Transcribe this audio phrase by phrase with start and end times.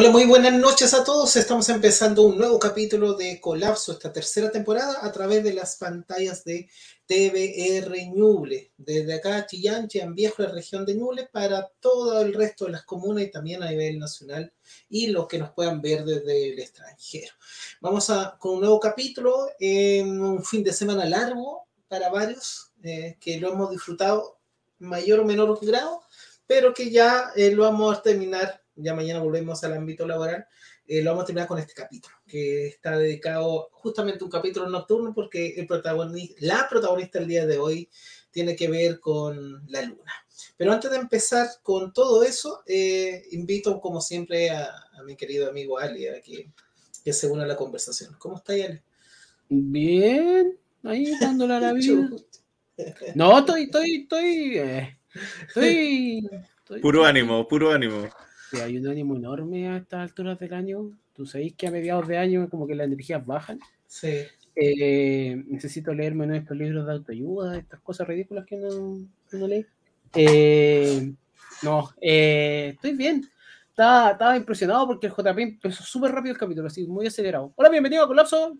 [0.00, 1.36] Hola, muy buenas noches a todos.
[1.36, 6.42] Estamos empezando un nuevo capítulo de Colapso, esta tercera temporada, a través de las pantallas
[6.42, 6.70] de
[7.04, 8.72] TVR Ñuble.
[8.78, 12.84] Desde acá, Chillán, Chillán Viejo, la región de Ñuble, para todo el resto de las
[12.84, 14.50] comunas y también a nivel nacional
[14.88, 17.34] y los que nos puedan ver desde el extranjero.
[17.82, 23.18] Vamos a, con un nuevo capítulo, en un fin de semana largo para varios, eh,
[23.20, 24.38] que lo hemos disfrutado
[24.78, 26.00] mayor o menor grado,
[26.46, 30.46] pero que ya eh, lo vamos a terminar ya mañana volvemos al ámbito laboral,
[30.90, 34.68] eh, lo vamos a terminar con este capítulo, que está dedicado justamente a un capítulo
[34.68, 37.88] nocturno porque el protagonista, la protagonista el día de hoy
[38.32, 40.12] tiene que ver con la luna.
[40.56, 44.74] Pero antes de empezar con todo eso, eh, invito como siempre a,
[45.06, 46.50] mi querido amigo Ali a que,
[47.04, 48.16] que se una a la conversación.
[48.18, 48.80] ¿Cómo está Ali?
[49.48, 52.10] Bien, ahí dándole a la vida.
[53.14, 54.98] No, estoy, estoy, estoy, eh,
[55.46, 58.08] estoy, estoy, Puro ánimo, puro ánimo
[58.58, 60.90] hay un ánimo enorme a estas alturas del año.
[61.14, 63.60] Tú sabéis que a mediados de año como que las energías bajan.
[63.86, 64.24] Sí.
[64.56, 68.98] Eh, necesito leerme estos libros de autoayuda, estas cosas ridículas que no,
[69.32, 69.64] no leí.
[70.14, 71.12] Eh,
[71.62, 73.22] no, eh, estoy bien.
[73.68, 77.52] Estaba, estaba, impresionado porque el JP empezó súper rápido el capítulo, así muy acelerado.
[77.56, 78.54] Hola, bienvenido a Colapso.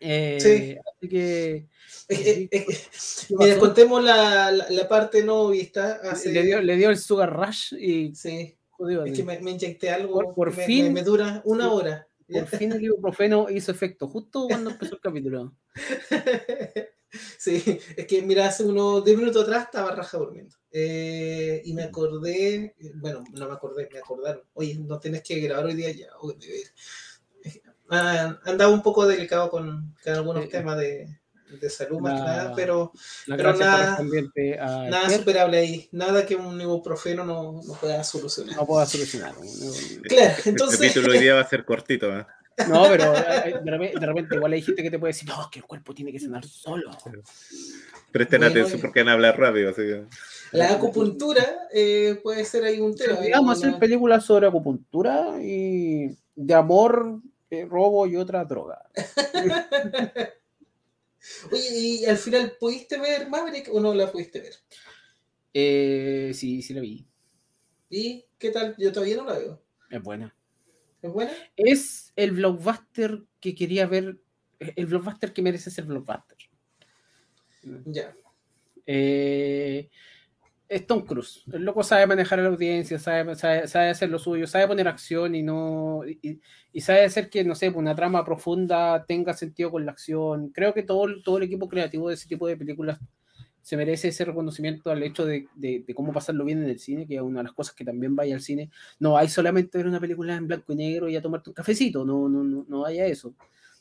[0.00, 0.76] Sí.
[0.96, 1.66] Así que.
[3.38, 6.00] Mira, contemos la, la, parte no vista.
[6.24, 8.14] Le, dio, le dio el Sugar Rush y.
[8.14, 8.56] Sí.
[9.06, 10.34] es que me, me, inyecté algo.
[10.34, 10.92] Por, fin.
[10.92, 12.06] Me, dura una hora.
[12.28, 15.54] Por fin el ibuprofeno hizo efecto, justo cuando empezó el capítulo.
[17.38, 20.54] Sí, es que mira, hace unos 10 minutos atrás estaba raja durmiendo.
[20.70, 24.44] Eh, y me acordé, bueno, no me acordé, me acordaron.
[24.52, 26.08] Oye, no tienes que grabar hoy día ya.
[27.90, 31.08] Ah, andaba un poco delicado con, con algunos temas de,
[31.60, 32.92] de salud más que nada, pero,
[33.26, 33.98] pero nada,
[34.88, 38.56] nada superable ahí, nada que un ibuprofeno no, no pueda solucionar.
[38.56, 39.34] No pueda solucionar.
[40.04, 40.80] Claro, entonces...
[40.80, 42.24] El capítulo hoy día va a ser cortito, ¿eh?
[42.68, 45.64] No, pero eh, de repente, igual hay gente que te puede decir, no, que el
[45.64, 46.90] cuerpo tiene que sanar solo.
[48.12, 49.70] Presten atención porque van a hablar rápido.
[49.70, 50.04] Así que...
[50.52, 53.18] La acupuntura eh, puede ser ahí un tema.
[53.32, 57.20] Vamos a hacer películas sobre acupuntura y de amor,
[57.50, 58.88] eh, robo y otra droga.
[61.52, 64.54] Oye, ¿y al final pudiste ver Maverick o no la pudiste ver?
[65.52, 67.06] Eh, sí, sí la vi.
[67.90, 68.74] ¿Y qué tal?
[68.78, 69.62] Yo todavía no la veo.
[69.90, 70.34] Es buena.
[71.02, 71.32] ¿Es buena?
[71.56, 74.20] Es el blockbuster que quería ver,
[74.58, 76.38] el blockbuster que merece ser blockbuster.
[77.86, 78.14] Ya.
[78.86, 79.90] Eh,
[80.70, 81.42] es Tom Cruise.
[81.52, 85.34] El loco sabe manejar a la audiencia, sabe, sabe, hacer lo suyo, sabe poner acción
[85.34, 86.02] y no.
[86.06, 90.50] Y, sabe hacer que, no sé, una trama profunda tenga sentido con la acción.
[90.50, 93.00] Creo que todo, todo el equipo creativo de ese tipo de películas
[93.62, 95.48] se merece ese reconocimiento al hecho de,
[95.92, 98.36] cómo pasarlo bien en el cine, que es una de las cosas que también vaya
[98.36, 98.70] al cine.
[99.00, 102.04] No hay solamente ver una película en blanco y negro y a tomarte un cafecito,
[102.04, 103.34] no, no, no, no vaya eso.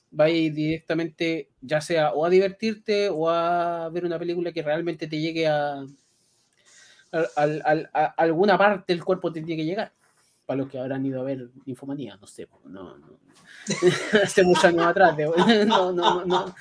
[0.09, 5.19] Vaya directamente, ya sea o a divertirte o a ver una película que realmente te
[5.19, 5.85] llegue a,
[7.11, 9.91] a, alguna parte del cuerpo te tiene que llegar.
[10.45, 13.19] Para los que habrán ido a ver Infomanía, no sé, no, no.
[14.23, 15.15] Hace muchos años atrás,
[15.67, 16.55] no, no, no.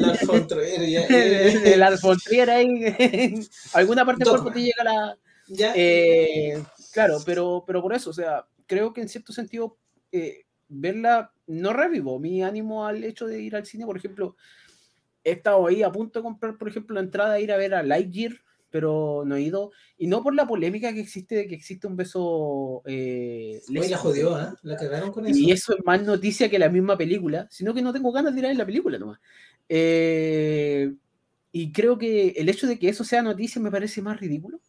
[0.00, 1.76] La alfontriera.
[1.76, 3.40] La alfontriera ahí,
[3.74, 5.16] alguna parte del cuerpo te llega la.
[5.48, 6.60] Eh,
[6.92, 9.76] claro, pero, pero por eso, o sea, creo que en cierto sentido,
[10.12, 14.36] eh, verla no revivo mi ánimo al hecho de ir al cine, por ejemplo,
[15.24, 17.74] he estado ahí a punto de comprar, por ejemplo, la entrada a ir a ver
[17.74, 18.40] a Lightyear
[18.70, 19.72] pero no he ido.
[19.98, 22.82] Y no por la polémica que existe de que existe un beso.
[22.86, 24.48] Eh, la jodió, ¿eh?
[24.62, 25.38] La cagaron con eso.
[25.38, 28.40] Y eso es más noticia que la misma película, sino que no tengo ganas de
[28.40, 29.20] ir a ver la película nomás.
[29.68, 30.92] Eh,
[31.52, 34.60] y creo que el hecho de que eso sea noticia me parece más ridículo.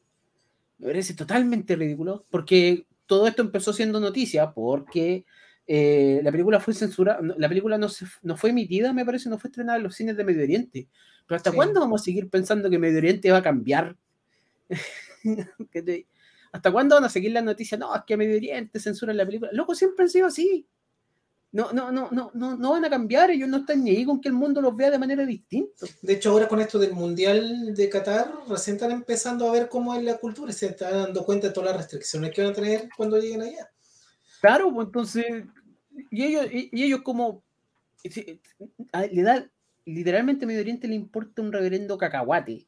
[0.80, 5.26] Me parece totalmente ridículo, porque todo esto empezó siendo noticia, porque
[5.68, 7.88] eh, la película fue censurada, la película no,
[8.24, 10.88] no fue emitida, me parece, no fue estrenada en los cines de Medio Oriente.
[11.28, 13.96] Pero ¿hasta cuándo vamos a seguir pensando que Medio Oriente va a cambiar?
[16.52, 17.80] ¿Hasta cuándo van a seguir las noticias?
[17.80, 19.52] No, es que Medio Oriente censura la película.
[19.54, 20.68] Loco, siempre han sido así.
[21.54, 24.22] No, no, no, no, no, no van a cambiar, ellos no están ni ahí con
[24.22, 25.86] que el mundo los vea de manera distinta.
[26.02, 29.94] De hecho, ahora con esto del Mundial de Qatar, recién están empezando a ver cómo
[29.94, 32.90] es la cultura se están dando cuenta de todas las restricciones que van a tener
[32.96, 33.70] cuando lleguen allá.
[34.40, 35.26] Claro, pues entonces,
[36.10, 37.44] y ellos, y ellos como
[39.10, 39.52] le da
[39.86, 42.68] literalmente Medio Oriente le importa un reverendo cacahuate.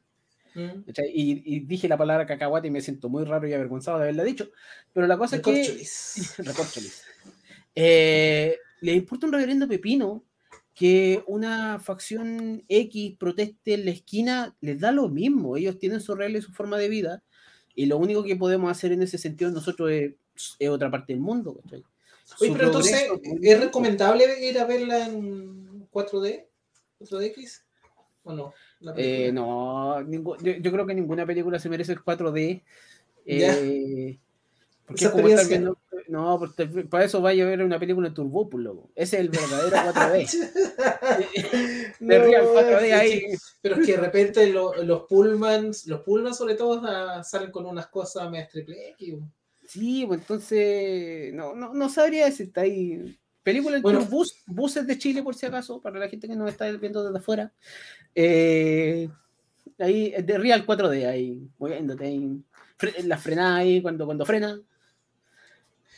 [0.54, 0.84] Mm.
[1.12, 4.50] Y, dije la palabra cacahuate y me siento muy raro y avergonzado de haberla dicho.
[4.92, 5.86] Pero la cosa es que.
[7.74, 10.24] eh, le importa un reverendo pepino
[10.74, 15.56] que una facción X proteste en la esquina, les da lo mismo.
[15.56, 17.22] Ellos tienen su regla y su forma de vida.
[17.76, 20.14] Y lo único que podemos hacer en ese sentido nosotros es
[20.58, 21.60] es otra parte del mundo.
[22.40, 23.06] Oye, pero entonces,
[23.42, 26.46] ¿es recomendable ir a verla en 4D?
[27.00, 27.62] ¿4DX?
[28.24, 28.54] ¿O no?
[28.96, 32.62] Eh, no, yo, yo, creo que ninguna película se merece el 4D.
[33.26, 34.18] Eh,
[34.86, 38.90] porque como estar viendo, no, porque para eso vaya a ver una película en Turbópulo.
[38.94, 40.50] Ese es el verdadero 4D.
[42.00, 43.22] no, real 4D ahí.
[43.62, 47.86] Pero es que de repente los Pullmans, los Pullmans sobre todo ah, salen con unas
[47.86, 49.14] cosas más triple X.
[49.66, 53.18] Sí, pues entonces no, no, no sabría está ahí.
[53.44, 56.50] Película en bueno, bus, buses de Chile, por si acaso, para la gente que nos
[56.50, 57.52] está viendo desde afuera.
[58.14, 59.06] Eh,
[59.78, 62.42] ahí, de Real 4D, ahí, moviéndote ahí.
[63.04, 64.58] La frenada ahí cuando, cuando frena.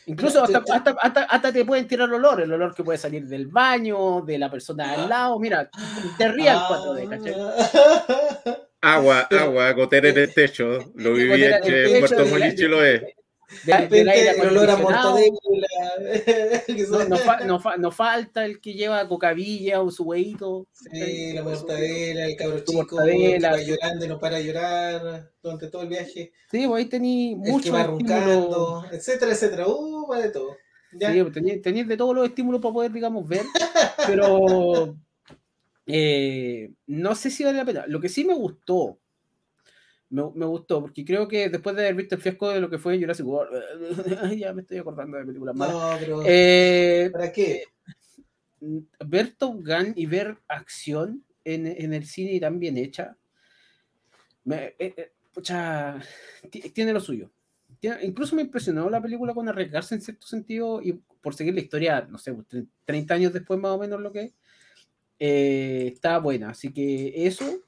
[0.07, 3.47] Incluso hasta, hasta, hasta, hasta, te pueden tirar olor, el olor que puede salir del
[3.47, 5.39] baño, de la persona al lado.
[5.39, 5.69] Mira,
[6.17, 8.57] de Real 4D, ¿cachai?
[8.81, 10.79] Agua, agua, gotera en el techo.
[10.95, 13.03] Lo viví en Puerto Molicho lo es.
[13.65, 15.37] De, aire el olor a mortadela.
[16.89, 20.67] No, no, no, falta el que lleva cocavilla o su huevito.
[20.71, 25.83] Sí, la mortadela, el cabro chico, que va llorando y no para llorar durante todo
[25.83, 26.33] el viaje.
[26.51, 27.65] Sí, pues ahí tení mucho.
[27.65, 29.67] que va roncando, etcétera, etcétera.
[29.67, 30.57] Uh, va de todo.
[30.91, 33.43] Sí, pues tenías de todos los estímulos para poder, digamos, ver.
[34.05, 34.95] pero
[35.85, 37.85] eh, no sé si vale la pena.
[37.87, 38.99] Lo que sí me gustó
[40.09, 42.77] me, me, gustó, porque creo que después de haber visto el fiasco de lo que
[42.77, 43.61] fue Jurassic World,
[44.37, 45.75] ya me estoy acordando de películas malas.
[45.75, 47.63] No, pero eh, ¿Para qué?
[48.61, 53.17] Eh, ver Top Gun y ver acción en, en el cine tan bien hecha,
[54.43, 56.01] me, eh, eh pucha,
[56.73, 57.29] tiene lo suyo.
[57.79, 61.59] Tiene, incluso me impresionó la película con arriesgarse en cierto sentido y por seguir la
[61.59, 64.33] historia, no sé, 30 pues, años después más o menos lo que
[65.19, 66.49] eh, está buena.
[66.49, 67.61] Así que eso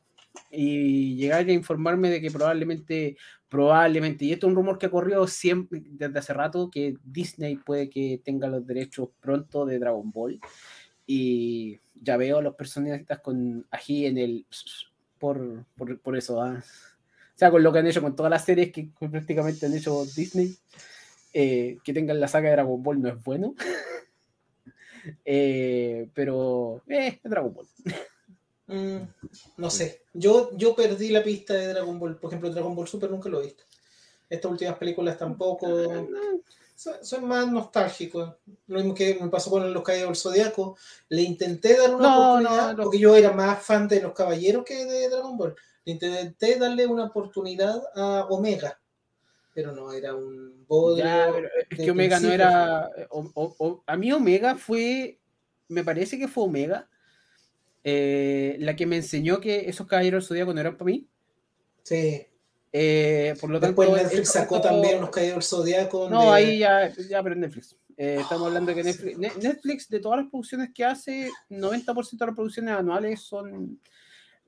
[0.52, 4.92] y llegar a informarme de que probablemente, probablemente, y esto es un rumor que ha
[4.92, 10.12] corrido siempre desde hace rato, que Disney puede que tenga los derechos pronto de Dragon
[10.12, 10.40] Ball.
[11.06, 14.46] Y ya veo a los personajes con ají en el...
[15.18, 16.42] por, por, por eso.
[16.42, 16.64] ¿ah?
[16.64, 20.06] O sea, con lo que han hecho con todas las series que prácticamente han hecho
[20.06, 20.58] Disney,
[21.34, 23.56] eh, que tengan la saga de Dragon Ball no es bueno.
[25.26, 27.68] eh, pero, eh, Dragon Ball.
[28.70, 29.00] Mm,
[29.58, 30.04] no sé.
[30.14, 32.18] Yo, yo perdí la pista de Dragon Ball.
[32.18, 33.64] Por ejemplo, Dragon Ball Super nunca lo he visto.
[34.30, 36.08] Estas últimas películas tampoco.
[36.76, 38.36] Son, más nostálgicos.
[38.68, 40.78] Lo mismo que me pasó con Los Caballeros del Zodiaco.
[41.10, 45.10] Le intenté dar una oportunidad, porque yo era más fan de los caballeros que de
[45.10, 45.56] Dragon Ball.
[45.84, 48.80] Le intenté darle una oportunidad a Omega.
[49.54, 51.50] Pero no, era un bodrio.
[51.72, 52.88] es que Omega no era.
[53.88, 55.20] a mí Omega fue.
[55.68, 56.88] Me parece que fue Omega
[57.84, 61.08] eh, la que me enseñó que esos caballeros del zodiaco no eran para mí.
[61.84, 62.26] Sí.
[62.72, 66.10] Eh, por lo tanto, Después Netflix sacó también unos caballeros del zodiaco.
[66.10, 67.76] No, ahí ya, ya, pero Netflix.
[67.98, 72.26] Eh, estamos hablando de que Netflix, Netflix, de todas las producciones que hace, 90% de
[72.26, 73.80] las producciones anuales son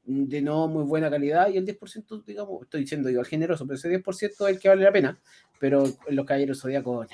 [0.04, 3.90] de no muy buena calidad y el 10%, digamos, estoy diciendo igual generoso, pero ese
[3.90, 5.20] 10% es el que vale la pena.
[5.60, 7.08] Pero los caballeros zodiacos,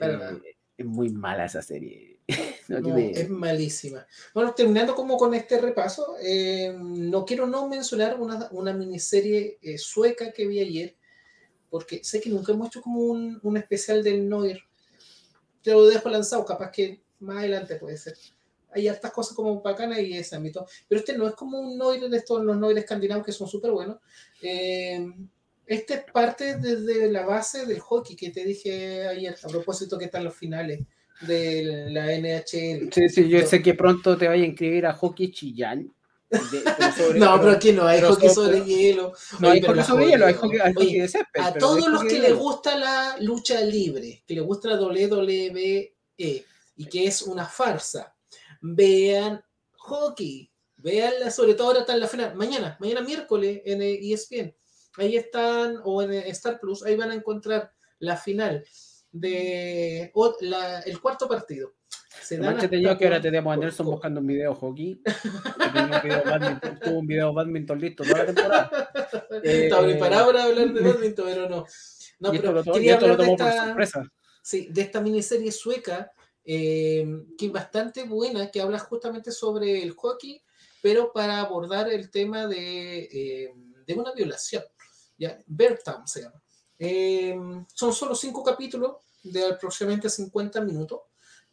[0.00, 0.08] no.
[0.76, 2.13] es muy mala esa serie
[2.68, 4.06] no, es malísima.
[4.32, 9.78] Bueno, terminando como con este repaso, eh, no quiero no mencionar una, una miniserie eh,
[9.78, 10.96] sueca que vi ayer,
[11.68, 14.60] porque sé que nunca hemos hecho como un, un especial del Noir.
[15.62, 18.14] Te lo dejo lanzado, capaz que más adelante puede ser.
[18.70, 20.66] Hay hartas cosas como bacanas y ese ámbito.
[20.88, 23.70] Pero este no es como un Noir de estos, los Noir escandinavos que son súper
[23.70, 23.98] buenos.
[24.42, 25.06] Eh,
[25.66, 30.06] este es parte desde la base del hockey que te dije ayer, a propósito que
[30.06, 30.80] están los finales
[31.20, 32.92] de la NHL.
[32.92, 35.92] Sí, sí, yo sé que pronto te vaya a inscribir a hockey Chillán.
[37.14, 39.12] no, pero aquí no hay hockey sobre hielo.
[39.38, 41.40] No hay hockey sobre hielo, hay hockey, de césped.
[41.40, 46.86] A todos los que les gusta la lucha libre, que les gusta la WWE y
[46.86, 48.14] que es una farsa,
[48.60, 49.42] vean
[49.76, 50.50] hockey.
[50.76, 52.34] Veanla, sobre todo ahora está en la final.
[52.34, 54.54] Mañana, mañana miércoles en ESPN.
[54.96, 58.64] Ahí están, o en Star Plus, ahí van a encontrar la final
[59.14, 61.74] de la, el cuarto partido.
[62.20, 65.00] Se dan te yo que ahora tenemos a Nelson buscando un video hockey.
[66.82, 68.90] tuvo un video badminton listo toda la temporada.
[69.42, 71.64] Estaba preparado para hablar de badminton, pero no.
[72.18, 76.10] No, pero lo, quería hablar de esta, sí, de esta miniserie sueca
[76.44, 77.06] eh,
[77.38, 80.42] que es bastante buena, que habla justamente sobre el hockey,
[80.82, 83.54] pero para abordar el tema de, eh,
[83.86, 84.64] de una violación.
[85.18, 85.38] ¿ya?
[85.46, 86.43] Bertam se llama.
[86.86, 87.34] Eh,
[87.72, 91.00] son solo cinco capítulos de aproximadamente 50 minutos.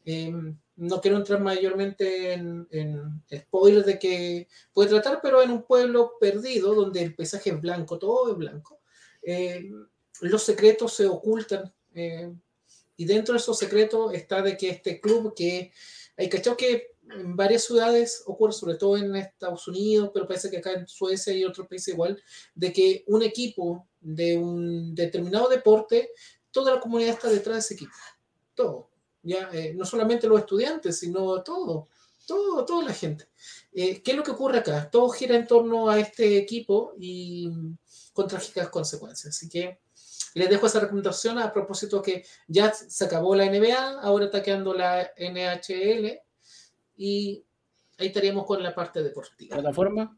[0.04, 0.34] Eh,
[0.76, 6.18] no quiero entrar mayormente en, en spoilers de que puede tratar, pero en un pueblo
[6.20, 8.82] perdido donde el paisaje es blanco, todo es blanco.
[9.22, 9.72] Eh,
[10.20, 11.74] los secretos se ocultan
[12.98, 15.72] y dentro de esos secretos está de que este club que
[16.18, 20.58] hay cachado que en varias ciudades ocurre, sobre todo en Estados Unidos, pero parece que
[20.58, 22.22] acá en Suecia y otros países igual,
[22.54, 26.12] de que un equipo de un determinado deporte,
[26.52, 27.94] toda la comunidad está detrás de ese equipo.
[28.54, 28.90] Todo.
[29.24, 31.88] Ya, eh, no solamente los estudiantes, sino todo,
[32.26, 33.30] todo, toda la gente.
[33.72, 34.90] Eh, ¿Qué es lo que ocurre acá?
[34.90, 37.50] Todo gira en torno a este equipo y
[38.14, 39.36] con trágicas consecuencias.
[39.36, 39.80] Así que
[40.34, 44.74] les dejo esa recomendación a propósito que ya se acabó la NBA, ahora está quedando
[44.74, 46.20] la NHL
[46.96, 47.46] y
[47.98, 49.56] ahí estaríamos con la parte deportiva.
[49.58, 50.18] ¿Plataforma?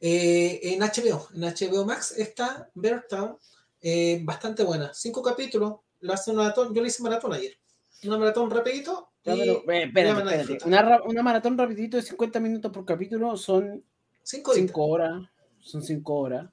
[0.00, 3.36] Eh, en HBO, en HBO Max está Bear Town,
[3.80, 4.92] eh, bastante buena.
[4.92, 7.56] Cinco capítulos, lo hace una maratón, yo le hice maratón ayer.
[8.04, 9.10] Una maratón rapidito.
[9.24, 10.66] Ya, pero, eh, espérate, espérate.
[10.66, 13.82] Una, una, maratón rapidito de 50 minutos por capítulo son
[14.22, 15.26] cinco, cinco horas.
[15.60, 16.48] Son cinco horas.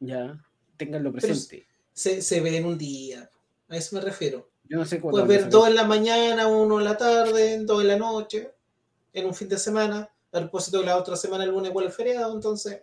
[0.00, 0.42] Ya,
[0.76, 1.66] ténganlo presente.
[1.92, 3.30] Se, se, ve en un día.
[3.68, 4.48] A eso me refiero.
[4.68, 7.88] Yo no sé Puedes ver dos en la mañana, uno en la tarde, dos en
[7.88, 8.52] la noche,
[9.12, 10.10] en un fin de semana.
[10.32, 12.82] A propósito de la otra semana, el lunes igual el feriado, entonces.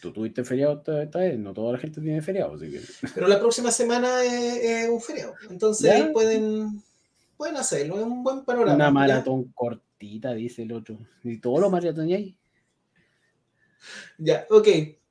[0.00, 2.80] Tú tuviste feriado esta vez, no toda la gente tiene feriado, así que...
[3.14, 6.82] Pero la próxima semana es, es un feriado, entonces ahí pueden,
[7.36, 8.74] pueden hacerlo, es un buen panorama.
[8.74, 9.50] Una maratón ¿ya?
[9.54, 10.98] cortita, dice el otro.
[11.24, 12.38] ¿Y todos los maratones ahí?
[14.18, 14.68] Ya, ok.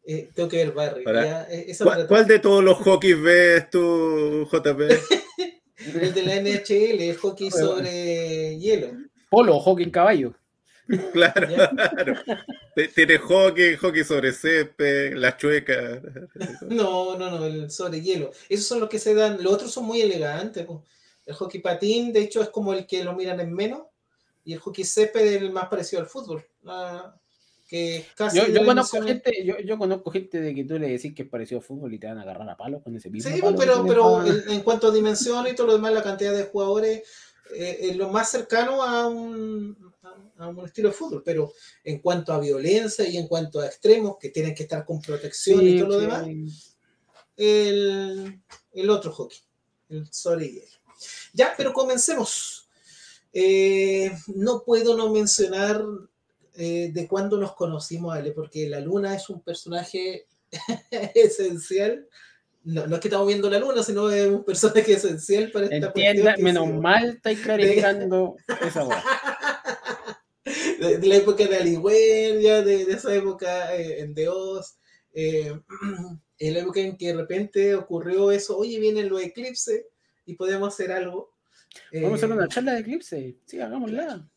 [0.10, 1.04] Eh, tengo que ver Barry.
[1.04, 4.80] Ya, eh, ¿Cuál, ¿Cuál, de todos los hockeys ves tú, JP?
[5.96, 8.88] el de la NHL, el hockey sobre hielo.
[9.30, 10.34] Polo, hockey en caballo.
[11.14, 12.14] Claro, claro.
[12.96, 16.02] Tiene hockey, hockey sobre césped, la chueca.
[16.70, 18.32] No, no, no, el sobre hielo.
[18.50, 19.42] Esos son los que se dan.
[19.44, 20.66] Los otros son muy elegantes.
[20.66, 20.84] Po.
[21.26, 23.84] El hockey patín, de hecho, es como el que lo miran en menos.
[24.46, 26.46] Y el hockey césped es el más parecido al fútbol.
[26.66, 27.14] Ah,
[27.68, 31.14] que casi yo, yo conozco gente, yo, yo, conozco gente de que tú le decís
[31.14, 33.30] que es parecido al fútbol y te van a agarrar a palos con ese mismo.
[33.30, 36.34] Sí, palo pero, pero en, en, cuanto a dimensión y todo lo demás, la cantidad
[36.34, 37.04] de jugadores
[37.54, 39.76] eh, es lo más cercano a un,
[40.38, 44.18] a un estilo de fútbol, pero en cuanto a violencia y en cuanto a extremos
[44.20, 46.28] que tienen que estar con protección sí, y todo lo demás,
[47.36, 48.42] el,
[48.74, 49.40] el, otro hockey,
[49.90, 50.78] el sobre hielo.
[51.34, 52.68] Ya, pero comencemos.
[53.34, 55.84] Eh, no puedo no mencionar
[56.56, 60.26] eh, de cuándo nos conocimos, Ale, porque la luna es un personaje
[61.14, 62.08] esencial.
[62.64, 65.88] No, no, es que estamos viendo la luna, sino es un personaje esencial para esta
[65.88, 68.96] Entienda, menos mal estáis clarificando esa voz
[70.80, 74.78] de, de, la época de Aliwell, ya de, de, esa época eh, en Dios,
[75.14, 75.60] eh,
[76.40, 79.86] en la época en que de repente ocurrió eso, oye, vienen los eclipses
[80.26, 81.34] y podemos hacer algo.
[81.94, 84.28] Vamos a hacer una charla de eclipse, sí, hagámosla.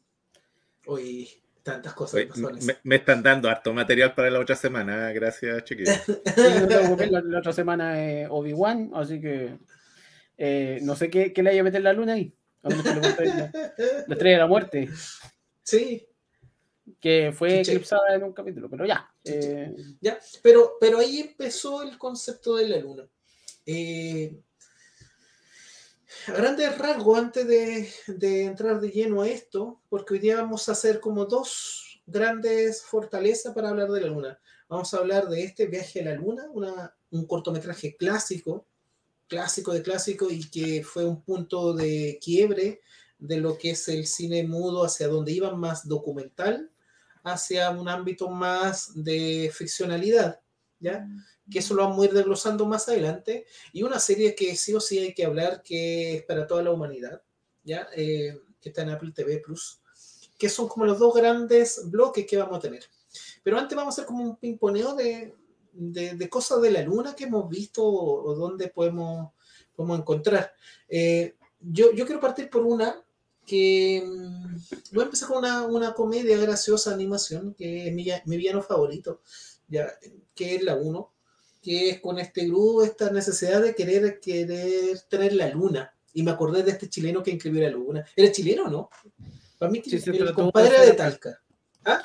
[0.87, 1.29] Oye,
[1.63, 2.15] tantas cosas.
[2.15, 2.29] Oye,
[2.63, 5.97] me, me, están dando harto material para la otra semana, gracias, chiquillos.
[7.11, 9.59] la, la, otra semana es Obi-Wan, así que
[10.43, 12.35] eh, no sé qué, qué, le haya a meter la luna ahí.
[12.63, 12.75] La
[14.09, 14.89] estrella de la muerte.
[15.63, 16.07] Sí.
[17.01, 19.11] Que fue eclipsada en un capítulo, pero ya.
[19.25, 19.75] Eh...
[20.01, 23.09] Ya, pero, pero ahí empezó el concepto de la luna.
[23.65, 24.39] Eh,
[26.27, 30.69] a grandes rasgos, antes de, de, entrar de lleno a esto, porque hoy día vamos
[30.69, 34.41] a hacer como dos grandes fortalezas para hablar de la luna.
[34.69, 38.67] Vamos a hablar de este viaje a la luna, una, un cortometraje clásico,
[39.27, 42.81] clásico de clásico, y que fue un punto de quiebre
[43.19, 46.71] de lo que es el cine mudo hacia donde iban más documental,
[47.25, 50.41] hacia un ámbito más de ficcionalidad,
[50.79, 51.07] ¿ya?
[51.51, 53.47] Que eso lo vamos a ir desglosando más adelante.
[53.73, 56.71] Y una serie que sí o sí hay que hablar, que es para toda la
[56.71, 57.23] humanidad,
[57.63, 57.89] ¿ya?
[57.97, 59.81] Eh, que está en Apple TV Plus,
[60.39, 62.85] que son como los dos grandes bloques que vamos a tener.
[63.43, 65.35] Pero antes vamos a hacer como un pimponeo de,
[65.73, 69.33] de, de cosas de la luna que hemos visto o, dónde podemos,
[69.75, 70.53] podemos encontrar.
[70.89, 73.03] Eh, yo, yo quiero partir por una
[73.47, 74.57] que mm,
[74.93, 79.21] voy a empezar con una, una comedia graciosa animación, que es mi, mi villano favorito,
[79.69, 79.89] ya,
[80.35, 81.13] que es la 1,
[81.63, 85.93] que es con este grupo, esta necesidad de querer, querer tener la luna.
[86.13, 88.05] Y me acordé de este chileno que inscribió la luna.
[88.17, 88.91] ¿Era chileno o no?
[89.59, 91.41] Para mí, sí, el compadre de, de Talca.
[91.85, 92.03] ¿Ah?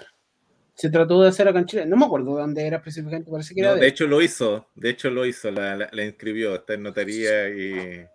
[0.75, 1.85] Se trató de hacer acá en Chile.
[1.85, 3.75] No me acuerdo de dónde era específicamente, parece que no, era.
[3.75, 3.81] De...
[3.81, 4.67] de hecho, lo hizo.
[4.75, 5.49] De hecho, lo hizo.
[5.49, 6.53] La, la, la inscribió.
[6.53, 8.05] Está en notaría y.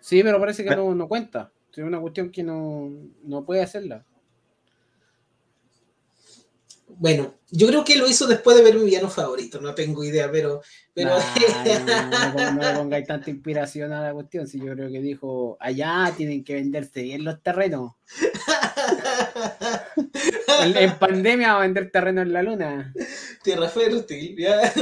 [0.00, 1.52] Sí, pero parece que no, no cuenta.
[1.72, 2.90] Es una cuestión que no,
[3.22, 4.04] no puede hacerla.
[6.88, 10.28] Bueno, yo creo que lo hizo después de ver mi villano favorito, no tengo idea,
[10.32, 10.62] pero...
[10.94, 11.10] pero...
[11.10, 15.56] Nah, no, no, no, pongáis tanta inspiración a la cuestión, si yo creo que dijo,
[15.60, 17.92] allá tienen que venderse bien los terrenos.
[20.64, 22.92] en, en, pandemia va a vender terreno en la luna.
[23.44, 24.72] Tierra fértil, ya.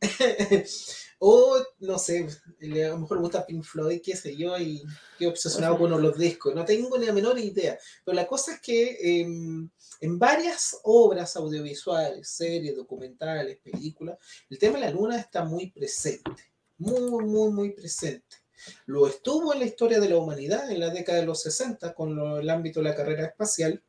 [1.24, 2.26] o, no sé,
[2.60, 4.82] a lo mejor le gusta Pink Floyd, qué sé yo, y
[5.16, 6.52] qué obsesionado con los discos.
[6.52, 7.78] No tengo ni la menor idea.
[8.04, 14.18] Pero la cosa es que em, en varias obras audiovisuales, series, documentales, películas,
[14.50, 16.52] el tema de la luna está muy presente.
[16.78, 18.38] Muy, muy, muy presente.
[18.86, 22.18] Lo estuvo en la historia de la humanidad en la década de los 60 con
[22.40, 23.80] el ámbito de la carrera espacial.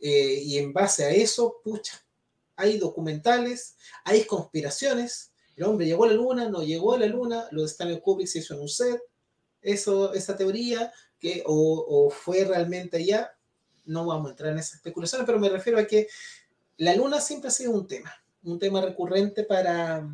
[0.00, 2.02] Eh, y en base a eso, pucha,
[2.56, 5.31] hay documentales, hay conspiraciones.
[5.62, 8.26] El hombre llegó a la luna, no llegó a la luna, lo de Stanley Kubrick
[8.26, 9.00] se hizo en un set.
[9.60, 13.30] Eso, esa teoría, que o, o fue realmente allá,
[13.84, 16.08] no vamos a entrar en esas especulaciones, pero me refiero a que
[16.78, 20.04] la luna siempre ha sido un tema, un tema recurrente para,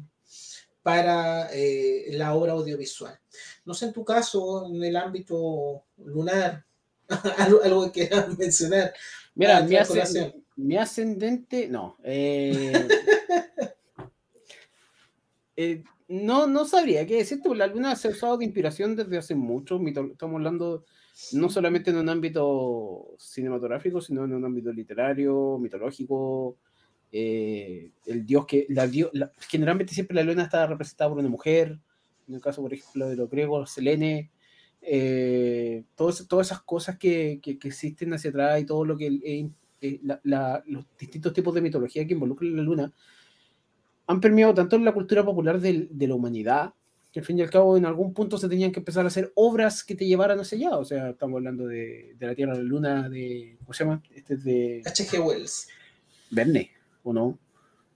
[0.82, 3.18] para eh, la obra audiovisual.
[3.64, 6.62] No sé en tu caso, en el ámbito lunar,
[7.38, 8.92] algo, algo que quieras mencionar.
[9.34, 9.78] Mira, mi,
[10.56, 11.96] mi ascendente, no.
[12.04, 12.86] eh,
[15.60, 19.34] eh, no, no sabría qué decirte, la luna se ha usado de inspiración desde hace
[19.34, 19.80] mucho.
[19.84, 20.84] Estamos hablando
[21.32, 26.56] no solamente en un ámbito cinematográfico, sino en un ámbito literario, mitológico.
[27.10, 28.66] eh, el dios que.
[28.68, 31.78] La, la- generalmente siempre la luna está representada por una mujer.
[32.28, 34.30] En el caso, por ejemplo, de los griegos, Selene.
[34.80, 39.06] eh, todas esas cosas que, que- que existen hacia atrás y todo lo que
[39.80, 42.92] eh, la- los distintos tipos de mitología que involucran la luna
[44.08, 46.72] han permeado tanto en la cultura popular del- de la humanidad
[47.12, 49.30] que al fin y al cabo en algún punto se tenían que empezar a hacer
[49.34, 50.76] obras que te llevaran hacia allá.
[50.76, 53.56] O sea, estamos hablando de, de la Tierra a la Luna, de.
[53.60, 54.02] ¿Cómo se llama?
[54.14, 55.18] Este es de H.G.
[55.24, 55.68] Wells.
[56.30, 56.70] Verne,
[57.04, 57.38] ¿o no?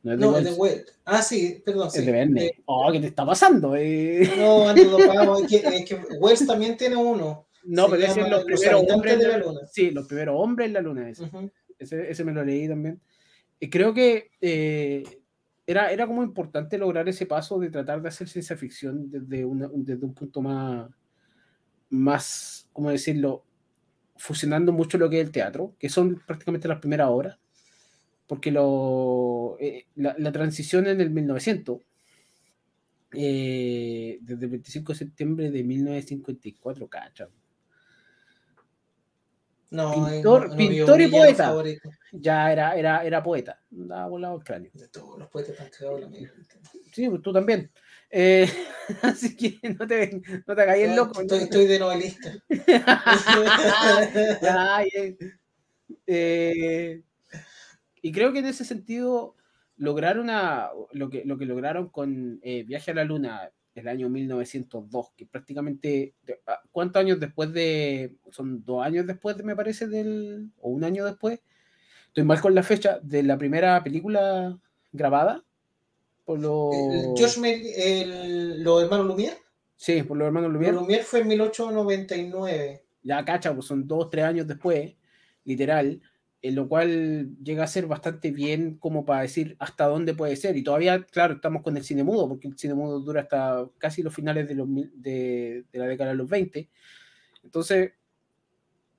[0.02, 0.98] No es de No, Wells, de Wells.
[1.04, 1.88] Ah, sí, perdón.
[1.88, 2.04] es sí.
[2.04, 2.44] de Verne.
[2.46, 3.76] Eh, Oh, ¿qué te está pasando?
[3.76, 5.44] Eh, no, ando dopado.
[5.44, 7.46] Es que, es que Wells también tiene uno.
[7.64, 9.60] no, pero ese es los Los primeros hombres de la luna.
[9.70, 11.08] Sí, los primeros hombres en la Luna.
[11.10, 11.24] Ese.
[11.24, 11.50] Ujú.
[11.78, 12.98] Ese, ese me lo leí también.
[13.60, 15.04] Y creo que eh,
[15.66, 19.70] era, era como importante lograr ese paso de tratar de hacer ciencia ficción desde, una-
[19.74, 20.90] desde un punto más,
[21.90, 23.44] más, ¿cómo decirlo?
[24.16, 27.38] Fusionando mucho lo que es el teatro, que son prácticamente las primeras obras,
[28.26, 31.80] porque lo, eh, la, la transición en el 1900,
[33.14, 37.28] eh, desde el 25 de septiembre de 1954, cacha,
[39.72, 41.44] No, Pintor- no, no, pintor y poeta.
[41.46, 41.88] favorito.
[42.12, 44.70] ya era, era, era poeta, andaba volado el cráneo.
[44.74, 46.30] De todos los poetas cagados la mente.
[46.92, 47.70] Sí, pues tú también.
[48.10, 48.46] Eh,
[49.02, 51.22] así que no te, no te el loco.
[51.22, 52.32] Estoy, estoy de novelista.
[54.94, 55.16] Eh.
[56.06, 57.02] Eh,
[58.00, 59.36] y creo que en ese sentido
[59.76, 64.08] lograron una, lo, que, lo que lograron con eh, Viaje a la Luna el año
[64.08, 66.14] 1902, que prácticamente,
[66.46, 70.84] ah, ¿cuántos años después de, son dos años después, de, me parece, del, o un
[70.84, 71.40] año después,
[72.08, 74.58] estoy mal con la fecha, de la primera película
[74.92, 75.42] grabada
[76.24, 76.74] por los,
[78.58, 79.38] los hermanos Lumière.
[79.76, 80.74] sí, por los hermanos Los Lumière.
[80.74, 82.84] Lumière fue en 1899.
[83.02, 84.94] ya cacha, pues son dos, tres años después,
[85.44, 86.00] literal,
[86.42, 90.56] en lo cual llega a ser bastante bien como para decir hasta dónde puede ser.
[90.56, 94.02] Y todavía, claro, estamos con el cine mudo, porque el cine mudo dura hasta casi
[94.02, 96.68] los finales de, los, de, de la década de los 20.
[97.44, 97.92] Entonces,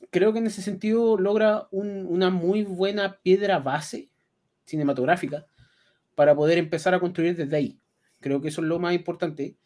[0.09, 4.09] creo que en ese sentido logra un- una muy buena piedra base
[4.65, 5.45] cinematográfica
[6.15, 7.79] para poder empezar a construir desde ahí.
[8.19, 9.57] Creo que eso es lo más importante.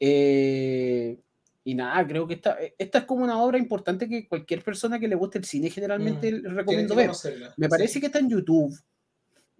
[0.00, 1.20] Eh,
[1.64, 5.08] y nada, creo que esta, esta es como una obra importante que cualquier persona que
[5.08, 7.10] le guste el cine generalmente que recomiendo ver.
[7.56, 8.00] Me parece Sí.
[8.00, 8.78] que está en YouTube,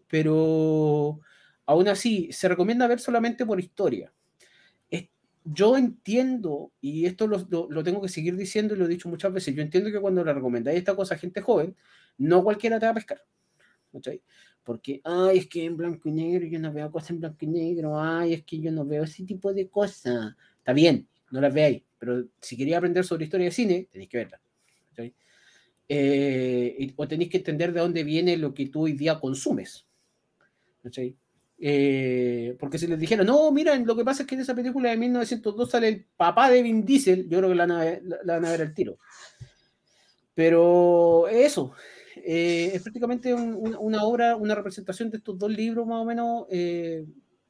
[0.08, 1.20] pero
[1.66, 4.12] aún así se recomienda ver solamente por historia.
[4.90, 5.08] Es-
[5.44, 9.08] yo entiendo, y esto lo, lo- lo tengo que seguir diciendo y lo he dicho
[9.08, 11.74] muchas veces, yo entiendo que cuando le recomendáis esta cosa a gente joven,
[12.18, 13.22] no cualquiera te va a pescar.
[14.64, 17.46] Porque, ay, es que en blanco y negro yo no veo cosas en blanco y
[17.48, 20.34] negro, ay, es que yo no veo ese tipo de cosas.
[20.58, 24.18] Está bien, no las veáis, pero si queréis aprender sobre historia de cine, tenéis que
[24.18, 24.40] verla.
[24.90, 25.14] ¿cachai?
[25.88, 29.86] Eh, o tenéis que entender de dónde viene lo que tú hoy día consumes.
[30.82, 31.16] ¿cachai?
[31.58, 34.90] Eh, porque si les dijera, no, miren, lo que pasa es que en esa película
[34.90, 38.02] de 1902 sale el papá de Vin Diesel, yo creo que la, van a ver-
[38.24, 38.98] la van a ver al tiro.
[40.34, 41.72] Pero eso,
[42.16, 46.04] eh, es prácticamente un- un- una obra, una representación de estos dos libros más o
[46.04, 47.04] menos eh,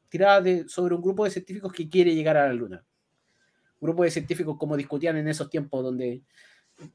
[0.08, 2.84] tirada de, sobre un grupo de científicos que quiere llegar a la Luna.
[3.84, 6.22] Grupo de científicos como discutían en esos tiempos donde,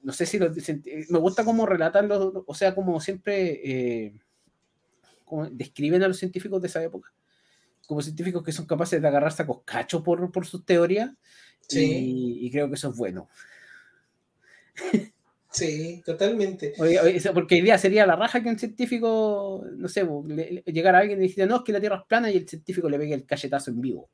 [0.03, 4.13] no sé si los, cienti- me gusta cómo relatan los, o sea, como siempre eh,
[5.23, 7.13] como describen a los científicos de esa época,
[7.87, 11.11] como científicos que son capaces de agarrarse a coscacho por, por sus teorías,
[11.67, 11.85] Sí.
[11.85, 13.29] y, y creo que eso es bueno.
[15.51, 16.73] Sí, totalmente.
[17.33, 20.07] porque día sería la raja que un científico, no sé,
[20.65, 22.87] llegara a alguien y dijera, no, es que la Tierra es plana y el científico
[22.89, 24.09] le pegue el cachetazo en vivo.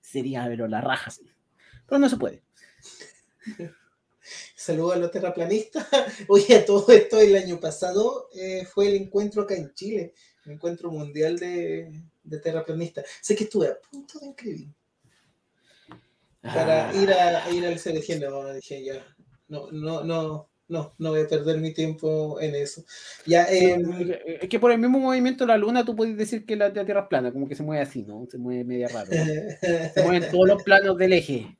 [0.00, 1.22] Sería, pero la raja, sí.
[1.86, 2.42] Pero no se puede.
[4.56, 5.86] Saludos a los terraplanistas.
[6.28, 10.14] Oye, todo esto el año pasado eh, fue el encuentro acá en Chile,
[10.46, 11.92] el encuentro mundial de,
[12.22, 13.04] de terraplanistas.
[13.20, 14.68] Sé que estuve a punto de inscribir
[16.44, 16.94] para ah.
[16.94, 18.20] ir, a, ir al CDG.
[18.20, 19.04] No, dije ya,
[19.48, 22.84] no, no, no, no, no voy a perder mi tiempo en eso.
[23.26, 26.56] Ya, em, es que por el mismo movimiento de la luna tú puedes decir que
[26.56, 28.26] la, la Tierra es plana, como que se mueve así, ¿no?
[28.30, 29.10] Se mueve media raro.
[29.94, 31.56] se mueven todos los planos del eje.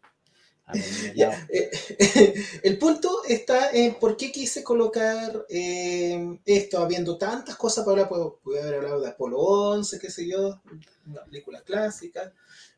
[0.72, 1.70] Eh,
[2.62, 8.08] el punto está en por qué quise colocar eh, esto, habiendo tantas cosas para hablar,
[8.08, 10.60] puedo, haber hablado de Apolo 11, qué sé yo,
[11.06, 12.32] una película clásica,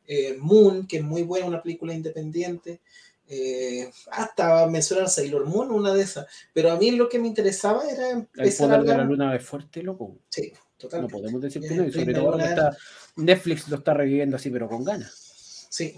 [0.05, 2.81] eh, Moon, que es muy buena, una película independiente,
[4.11, 8.09] hasta mencionar Sailor Moon, una de esas, pero a mí lo que me interesaba era
[8.11, 10.17] empezar El poder de la luna es fuerte, loco.
[10.29, 11.13] Sí, totalmente.
[11.13, 12.37] No podemos decir que no, y sobre todo
[13.17, 15.67] Netflix lo está reviviendo así, pero con ganas.
[15.69, 15.93] Sí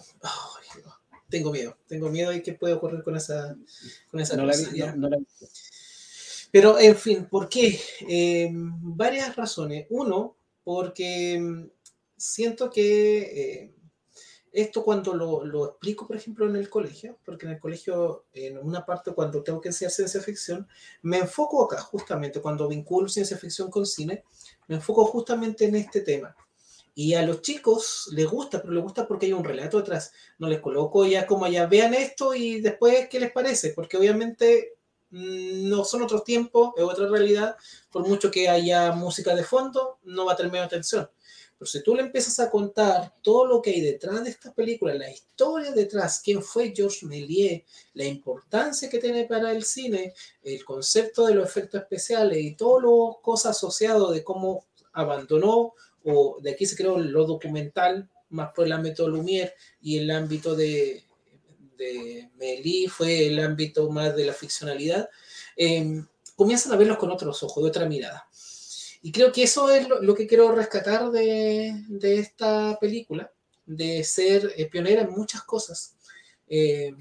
[1.29, 3.55] tengo miedo, tengo miedo de qué puede ocurrir con esa,
[4.09, 4.35] con esa
[6.51, 7.79] Pero, en fin, ¿por qué?
[8.07, 9.85] Em, varias razones.
[9.89, 11.69] Uno, porque em,
[12.17, 13.73] siento que eh,
[14.51, 18.57] esto cuando lo, lo, explico, por ejemplo, en el colegio, porque en el colegio, en
[18.57, 20.67] una parte cuando tengo que enseñar ciencia ficción,
[21.03, 24.23] me enfoco acá, justamente, cuando vinculo ciencia ficción con cine,
[24.67, 26.35] me enfoco justamente en este tema.
[26.95, 30.11] Y a los chicos les gusta, pero les gusta porque hay un relato detrás.
[30.37, 34.77] No les coloco ya como ya vean esto y después qué les parece, porque obviamente
[35.11, 37.55] mm, no son otros tiempos, es otra realidad.
[37.91, 41.09] Por mucho que haya música de fondo, no va a tener atención.
[41.59, 44.93] Pero si tú le empiezas a contar todo lo que hay detrás de esta película,
[44.93, 47.63] la historia detrás, quién fue Georges Méliès,
[47.95, 52.79] la importancia que tiene para el cine, el concepto de los efectos especiales y todo
[52.79, 55.73] lo cosas asociado de cómo abandonó
[56.03, 60.55] o de aquí se creó lo documental, más por el ámbito Lumière y el ámbito
[60.55, 61.03] de,
[61.77, 65.09] de Melí fue el ámbito más de la ficcionalidad,
[65.55, 68.27] em, comienzan a verlos con otros ojos, de otra mirada.
[69.01, 73.31] Y creo que eso es lo, que quiero rescatar de, de, esta película,
[73.65, 75.95] de ser eh, pionera en muchas cosas.
[76.47, 76.97] Em,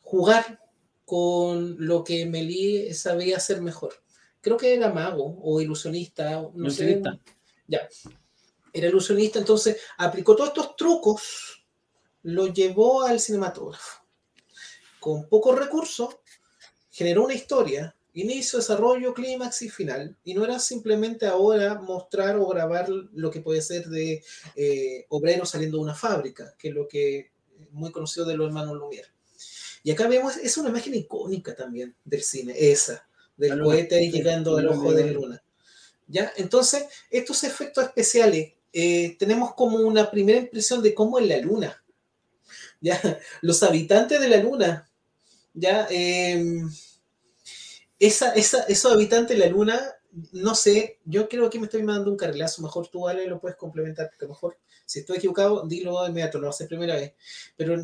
[0.00, 0.60] jugar
[1.04, 3.94] con lo que Melí sabía hacer mejor.
[4.40, 7.02] Creo que era mago o ilusionista, no sé,
[7.66, 7.88] ya.
[8.72, 11.64] Era ilusionista, entonces aplicó todos estos trucos,
[12.22, 14.02] lo llevó al cinematógrafo.
[14.98, 16.16] Con pocos recursos,
[16.90, 20.16] generó una historia, inicio, desarrollo, clímax y final.
[20.24, 24.22] Y no era simplemente ahora mostrar o grabar lo que puede ser de
[24.56, 27.30] eh, obreros saliendo de una fábrica, que es lo que
[27.72, 29.08] muy conocido de los hermanos Lumière.
[29.82, 34.56] Y acá vemos, es una imagen icónica también del cine, esa, del cohete ahí llegando
[34.56, 35.43] al ojo de la luna.
[36.06, 36.32] ¿Ya?
[36.36, 41.84] Entonces, estos efectos especiales, eh, tenemos como una primera impresión de cómo es la luna,
[42.80, 43.00] ¿ya?
[43.40, 44.90] Los habitantes de la luna,
[45.54, 45.86] ¿ya?
[45.90, 46.68] Em,
[47.98, 49.80] esa, esa, esos habitantes de la luna,
[50.32, 53.56] no sé, yo creo que me estoy mandando un carrilazo, mejor tú, Ale, lo puedes
[53.56, 57.14] complementar, porque mejor, si estoy equivocado, dilo de inmediato, lo hace primera vez,
[57.56, 57.80] pero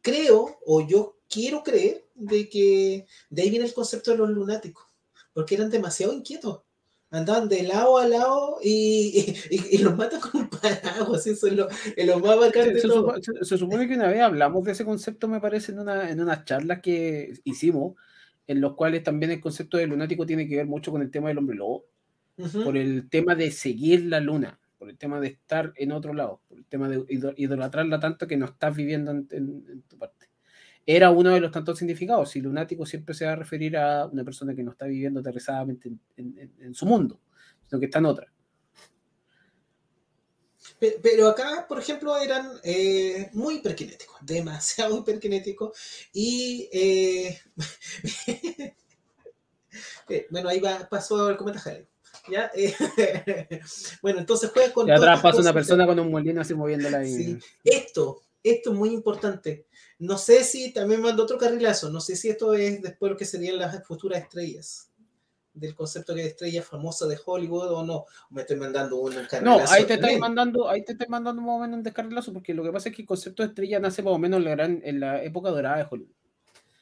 [0.00, 4.84] creo, o yo quiero creer, de que de ahí viene el concepto de los lunáticos,
[5.32, 6.62] porque eran demasiado inquietos
[7.12, 11.26] andaban de lado a lado y, y, los matan con un paraguas.
[11.26, 13.14] Eso es lo, más bacán de se, todo.
[13.42, 16.44] Se, supone que una vez hablamos de ese concepto, me parece, en una, en una
[16.44, 17.94] charla que hicimos,
[18.46, 21.28] en los cuales también el concepto de lunático tiene que ver mucho con el tema
[21.28, 21.84] del hombre lobo,
[22.64, 26.40] por el tema de seguir la luna, por el tema de estar en otro lado,
[26.48, 27.04] por el tema de
[27.36, 30.31] idolatrarla tanto que no estás viviendo en tu parte
[30.86, 32.34] era uno de los tantos significados.
[32.36, 35.90] Y lunático siempre se va a referir a una persona que no está viviendo aterrizadamente
[36.16, 37.20] en, su mundo,
[37.68, 38.32] sino que está en otra.
[41.00, 45.78] Pero acá, por ejemplo, eran eh, muy hiperkinéticos, demasiado hiperkinéticos.
[46.12, 47.40] Y eh,
[50.08, 51.86] eh, bueno, ahí va, pasó el comentario.
[52.28, 52.50] ¿Ya?
[54.02, 54.88] bueno, entonces juega con.
[54.88, 57.38] Y atrás pasa una persona con un molino así moviéndola ahí.
[57.64, 59.66] Esto, esto es muy importante.
[60.02, 63.24] No sé si también mando otro carrilazo, no sé si esto es después lo que
[63.24, 64.90] serían las futuras estrellas,
[65.54, 69.42] del concepto de estrella famosa de Hollywood o no, me estoy mandando un carrilazo.
[69.42, 72.52] No, ahí te estoy mandando, ahí te estoy mandando más o menos un descarrilazo, porque
[72.52, 75.22] lo que pasa es que el concepto de estrella nace más o menos en la,
[75.22, 76.16] época dorada de Hollywood.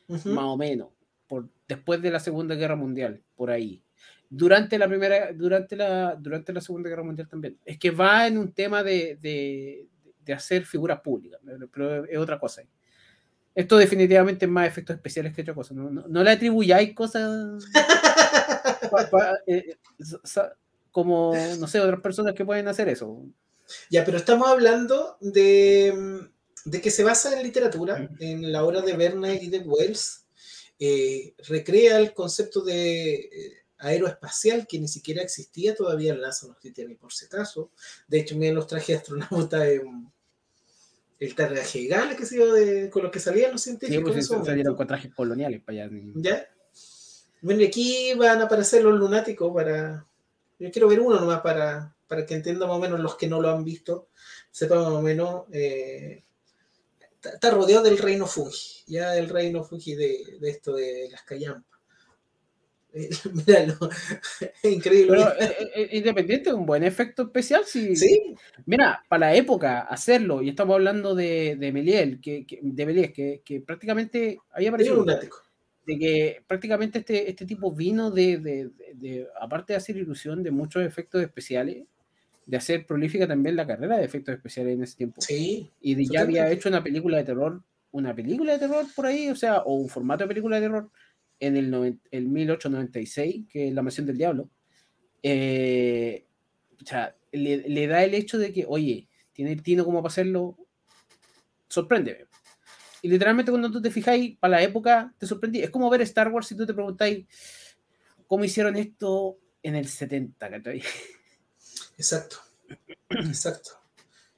[0.09, 0.89] Más o menos,
[1.27, 3.83] por, después de la Segunda Guerra Mundial, por ahí
[4.31, 7.59] durante la primera, durante la, durante la Segunda Guerra Mundial también.
[7.67, 9.89] Es que va en un tema de, de,
[10.25, 11.39] de hacer figuras públicas,
[11.71, 12.63] pero es otra cosa.
[13.55, 15.75] Esto definitivamente es más efectos especiales que otra cosa.
[15.75, 17.65] No, no, no le atribuyáis cosas
[18.91, 19.77] pa- pa- eh,
[20.91, 23.25] como, no sé, otras personas que pueden hacer eso.
[23.91, 26.29] Ya, pero estamos hablando de,
[26.65, 30.25] de que se basa en literatura, en la obra de Verne y de Wells.
[30.79, 36.87] eh, recrea el concepto de eh, aeroespacial que ni siquiera existía todavía en no existía
[36.89, 37.71] ni por si acaso.
[38.09, 39.65] De hecho, miren los trajes de astronauta,
[41.21, 44.03] el traje gala que se iba de, con los que salían los Sí, científicos.
[44.03, 45.97] pues en ese se salieron con trajes coloniales para allá.
[46.17, 46.49] ¿Ya?
[47.43, 50.07] Bueno, y aquí van a aparecer los lunáticos para.
[50.59, 53.41] Yo quiero ver uno nomás para, para que entiendan más o menos los que no
[53.41, 54.09] lo han visto,
[54.51, 55.45] sepan más o menos.
[55.53, 56.23] eh,
[57.15, 61.23] está, está rodeado del reino Fungi, ya el reino Fungi de, de esto de las
[61.23, 61.80] Callampas.
[62.93, 63.09] Eh,
[63.47, 63.75] míralo,
[64.63, 65.13] es increíble.
[65.13, 67.95] Pero eh, eh, independiente, un buen efecto especial, sí.
[67.97, 68.35] sí,
[68.67, 73.13] Mira, para la época, hacerlo, y estamos hablando de, de Meliel, que, que- de Méliès,
[73.13, 75.39] que, que prácticamente había un aparecido lunático.
[75.87, 80.51] de que prácticamente este, este tipo vino de, de- de- aparte de hacer ilusión de
[80.51, 81.85] muchos efectos especiales,
[82.47, 85.21] de hacer prolífica también la carrera de efectos especiales en ese tiempo.
[85.21, 89.07] Sí, Y de, ya había hecho una película de terror, una película de terror por
[89.07, 90.91] ahí, o sea, o un formato de película de terror
[91.41, 94.49] en el, noven- el 1896, que es La Mansión del Diablo.
[95.23, 96.27] Eh,
[96.81, 100.11] o sea, le, le da el hecho de que, oye, tiene el tino como para
[100.13, 100.57] hacerlo,
[101.69, 102.27] sorprende.
[103.03, 105.61] Y literalmente cuando tú te fijáis, para la época, te sorprendí.
[105.61, 107.27] Es como ver Star Wars si tú te preguntáis
[108.27, 110.83] cómo hicieron esto en el 70, ¿cachai?
[111.97, 112.37] exacto.
[113.09, 113.80] Exacto.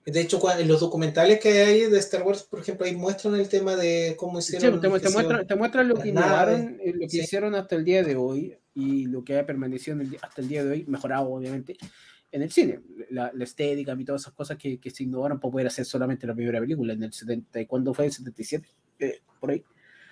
[0.05, 3.49] De hecho, en los documentales que hay de Star Wars, por ejemplo, ahí muestran el
[3.49, 4.81] tema de cómo Sí, hicieron.
[4.81, 7.21] te, mu- te yo, muestran, te muestran lo que innovaron, eh, lo que sí.
[7.21, 10.65] hicieron hasta el día de hoy y lo que ha permanecido el hasta el día
[10.65, 11.77] de hoy, mejorado obviamente,
[12.33, 12.81] en el cine.
[13.11, 16.27] La, la estética y todas esas cosas que, que se innovaron para poder hacer solamente
[16.27, 17.61] la primera película en el 70.
[17.61, 18.07] ¿y ¿Cuándo fue?
[18.07, 18.69] ¿El 77?
[18.99, 19.63] Eh, por ahí.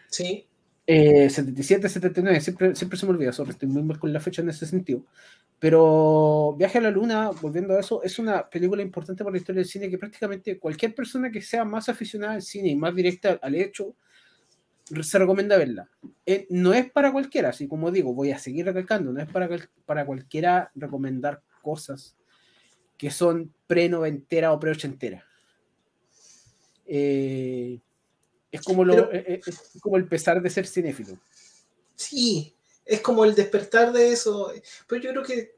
[0.08, 0.46] Sí,
[0.92, 4.42] Eh, 77, 79, siempre, siempre se me olvida, sorry, estoy muy mal con la fecha
[4.42, 5.04] en ese sentido.
[5.60, 9.60] Pero Viaje a la Luna, volviendo a eso, es una película importante para la historia
[9.60, 13.38] del cine que prácticamente cualquier persona que sea más aficionada al cine y más directa
[13.40, 13.94] al hecho,
[15.00, 15.88] se recomienda verla.
[16.26, 19.48] Eh, no es para cualquiera, así como digo, voy a seguir recalcando, no es para,
[19.86, 22.16] para cualquiera recomendar cosas
[22.98, 25.24] que son pre-noventera o pre-ochentera.
[26.84, 27.78] Eh,
[28.52, 31.18] es, como lo, Pero- eh, eh, es como el pesar de ser cinéfilo.
[31.94, 34.52] sí, es como el despertar de eso.
[34.88, 35.56] Pero yo creo que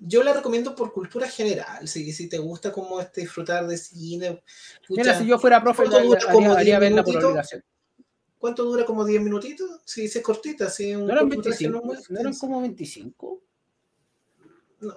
[0.00, 1.86] yo la recomiendo por cultura general.
[1.86, 4.42] Si, si te gusta como este disfrutar de cine.
[4.86, 6.18] pucha, Mira, si yo fuera profe, ¿cuánto ya- dura?
[6.20, 7.30] haría, ¿Como haría 10 verla por minutitos?
[7.30, 7.64] obligación.
[8.38, 8.84] ¿Cuánto dura?
[8.84, 9.80] ¿Como 10 minutitos?
[9.84, 10.68] Sí, sí, es cortita.
[10.68, 11.78] Sí, un ¿No eran cortometraje 25?
[11.80, 13.40] no muy ¿No eran como 25?
[14.80, 14.94] No,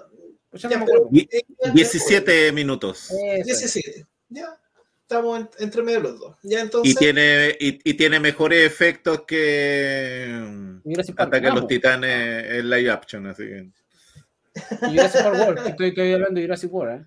[0.49, 1.27] Pues ya pero- eh,
[1.63, 3.11] ya, 17 minutos.
[3.11, 3.45] Eso es.
[3.45, 4.05] 17.
[4.29, 4.59] Ya.
[5.09, 6.35] Estamos en- entre medio los dos.
[6.43, 6.91] Ya entonces.
[6.91, 11.65] Y tiene, y, y tiene mejores efectos que Jurassic Park, Ataque a los.
[11.67, 13.69] Titanes en live action, así que.
[14.81, 17.05] Y Jurassic Park World, que estoy, estoy hablando de Jurassic World.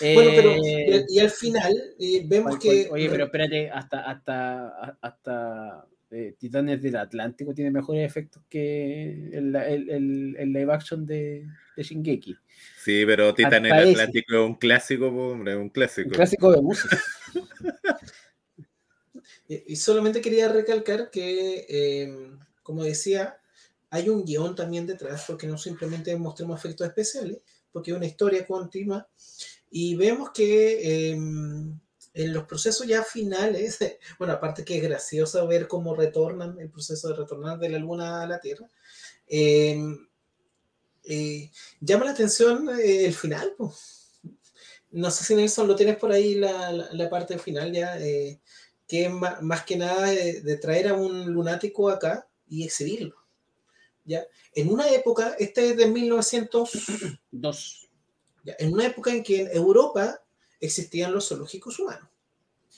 [0.00, 0.14] ¿eh?
[0.14, 2.90] Bueno, pero Eh, y al, y al final eh, vemos oye, que.
[2.90, 9.56] oye, pero espérate, hasta, hasta, hasta eh, Titanes del Atlántico tiene mejores efectos que el,
[9.56, 11.46] el, el- el live action de,
[11.76, 12.36] de Shingeki.
[12.84, 13.90] Sí, pero Titanes del ese.
[14.02, 16.10] Atlántico es un clásico, hombre, un Un clásico.
[16.10, 16.90] clásico de buses.
[19.48, 22.30] Y y solamente quería recalcar que, eh,
[22.62, 23.36] como decía,
[23.90, 27.38] hay un guion también detrás, porque no simplemente mostremos efectos especiales,
[27.70, 29.06] porque es una historia continua.
[29.70, 31.18] Y vemos que eh,
[32.14, 33.78] en los procesos ya finales,
[34.18, 38.22] bueno, aparte que es gracioso ver cómo retornan, el proceso de retornar de la Luna
[38.22, 38.68] a la Tierra,
[39.26, 39.82] eh,
[41.04, 43.54] eh, llama la atención eh, el final.
[44.90, 47.98] No sé si Nelson lo tienes por ahí la, la, la parte final ya.
[47.98, 48.40] eh,
[48.86, 53.16] que es ma- más, que nada de, de traer a un lunático acá y exhibirlo.
[54.04, 54.26] ¿ya?
[54.54, 56.70] En una época, este es de 1900,
[57.30, 57.88] Dos.
[58.44, 60.21] ya, en una época en que en Europa
[60.62, 62.08] existían los zoológicos humanos,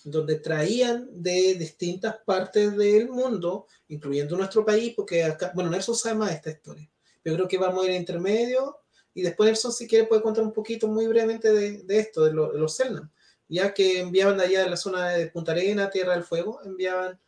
[0.03, 6.17] donde traían de distintas partes del mundo, incluyendo nuestro país, porque acá, bueno, Nelson sabe
[6.17, 6.91] más de esta historia.
[7.25, 8.79] Yo creo que vamos a ir a intermedio
[9.15, 12.51] y después Nelson, si quiere, puede contar un poquito muy brevemente de, esto, de, lo-
[12.53, 13.09] de los Selnam
[13.47, 17.21] ya que enviaban allá de la zona de Punta Arena, Tierra del Fuego, enviaban,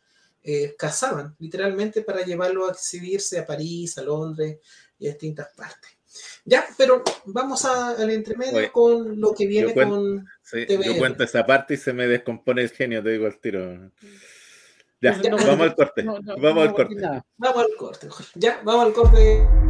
[0.43, 4.57] eh, cazaban literalmente para llevarlo a exhibirse a París, a Londres
[4.97, 5.96] y a distintas partes.
[6.45, 10.25] Ya, pero vamos a- al entremedio Oye, con lo que viene con...
[10.41, 10.83] Sí, TVR.
[10.85, 13.91] yo cuento esa parte y se me descompone el genio, te digo al tiro.
[15.01, 16.03] Ya, No, no, vamos al corte.
[16.03, 16.95] No, no, vamos no al corte.
[16.95, 17.25] nada.
[17.37, 18.07] Vamos al corte.
[18.35, 19.66] Ya, vamos al corte.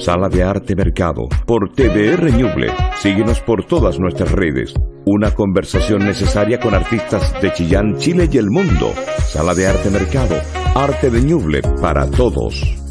[0.00, 2.72] Sala de Arte Mercado, por TVR Ñuble.
[2.96, 4.72] Síguenos por todas nuestras redes.
[5.04, 8.94] Una conversación necesaria con artistas de Chillán, Chile y el mundo.
[9.26, 10.36] Sala de Arte Mercado,
[10.74, 12.89] arte de Ñuble para todos.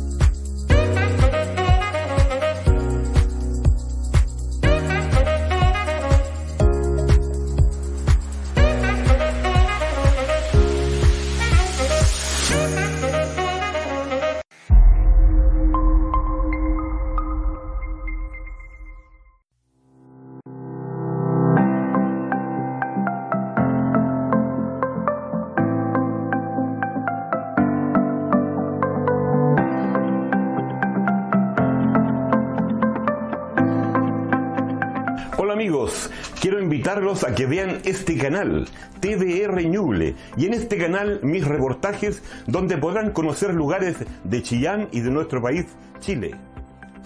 [40.39, 45.41] Y en este canal mis reportajes donde podrán conocer lugares de Chillán y de nuestro
[45.41, 45.65] país,
[45.99, 46.33] Chile.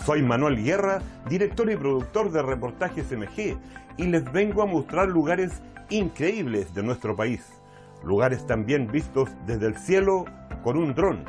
[0.06, 3.58] Soy Manuel Guerra, director y productor de reportajes MG,
[3.98, 7.42] y les vengo a mostrar lugares increíbles de nuestro país,
[8.04, 10.26] lugares también vistos desde el cielo
[10.64, 11.26] con un dron.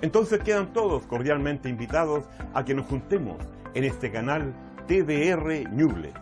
[0.00, 3.36] Entonces quedan todos cordialmente invitados a que nos juntemos
[3.74, 4.52] en este canal
[4.88, 6.12] TVR Ñuble.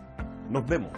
[0.51, 0.91] Nos vemos.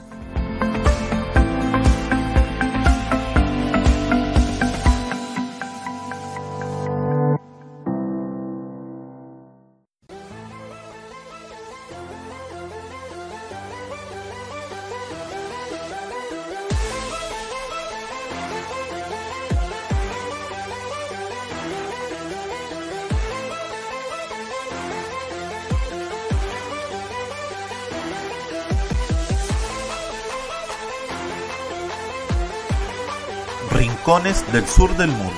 [34.21, 35.33] Del sur del mundo.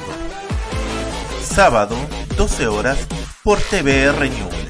[1.41, 1.95] Sábado,
[2.35, 3.07] 12 horas,
[3.41, 4.64] por TVR News.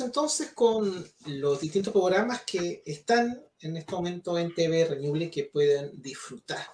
[0.00, 6.00] Entonces con los distintos programas que están en este momento en TV Renewable que pueden
[6.02, 6.66] disfrutar.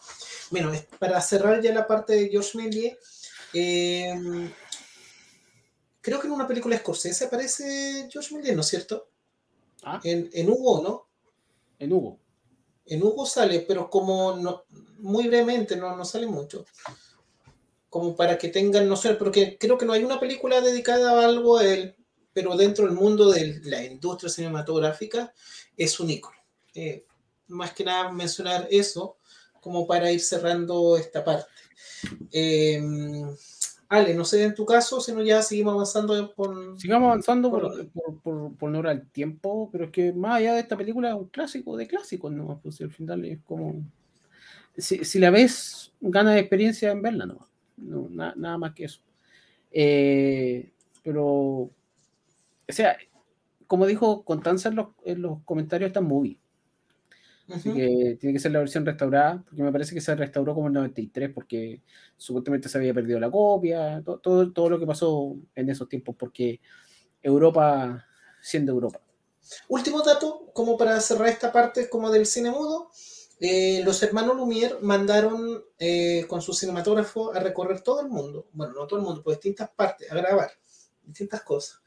[0.50, 2.96] Bueno, para cerrar ya la parte de George Méliès,
[3.52, 4.50] em,
[6.00, 9.10] creo que en una película escocesa aparece George Méliès, ¿no es cierto?
[9.82, 10.00] Ah.
[10.02, 11.08] En, en, Hugo, ¿no?
[11.78, 12.18] En Hugo.
[12.86, 14.64] En Hugo sale, pero como no,
[14.98, 16.64] muy brevemente, no, no sale mucho.
[17.90, 21.24] Como para que tengan, no sé, porque creo que no hay una película dedicada a
[21.26, 21.97] algo a él
[22.38, 25.34] pero dentro del mundo de la industria cinematográfica
[25.76, 26.36] es un ícono.
[26.72, 27.04] Eh,
[27.48, 29.16] más que nada mencionar eso
[29.60, 31.50] como para ir cerrando esta parte.
[32.30, 32.80] Eh,
[33.88, 36.78] Ale, no sé en tu caso, si no ya seguimos avanzando por...
[36.78, 37.88] Sigamos avanzando por,
[38.22, 41.16] por, por, no hora el tiempo, pero es que más allá de esta película es
[41.16, 42.60] un clásico de clásicos, ¿no?
[42.62, 43.82] Pues al final es como...
[44.76, 47.48] Si, si la ves, gana de experiencia en verla, ¿no?
[47.78, 49.00] no nada más que eso.
[49.72, 50.70] Eh,
[51.02, 51.72] pero
[52.68, 52.96] o sea,
[53.66, 56.40] como dijo Constanza en los, en los comentarios, está muy.
[57.48, 60.66] Así que tiene que ser la versión restaurada, porque me parece que se restauró como
[60.66, 61.80] en 93, porque
[62.16, 66.60] supuestamente se había perdido la copia, todo, todo, lo que pasó en esos tiempos, porque
[67.22, 68.04] Europa
[68.42, 69.00] siendo Europa.
[69.68, 72.90] Último dato, como para cerrar esta parte como del cine mudo,
[73.40, 78.74] eh, los hermanos Lumière mandaron eh, con su cinematógrafo a recorrer todo el mundo, bueno,
[78.74, 80.50] no todo el mundo, por distintas partes, a grabar
[81.02, 81.80] distintas cosas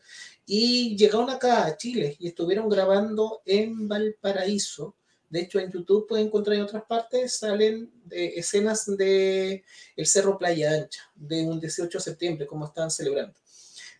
[0.45, 4.95] y llegaron acá a Chile y estuvieron grabando en Valparaíso.
[5.29, 9.63] De hecho, en YouTube pueden encontrar en otras partes, salen de escenas de
[9.95, 13.33] el Cerro Playa Ancha, de un 18 de septiembre, como están celebrando.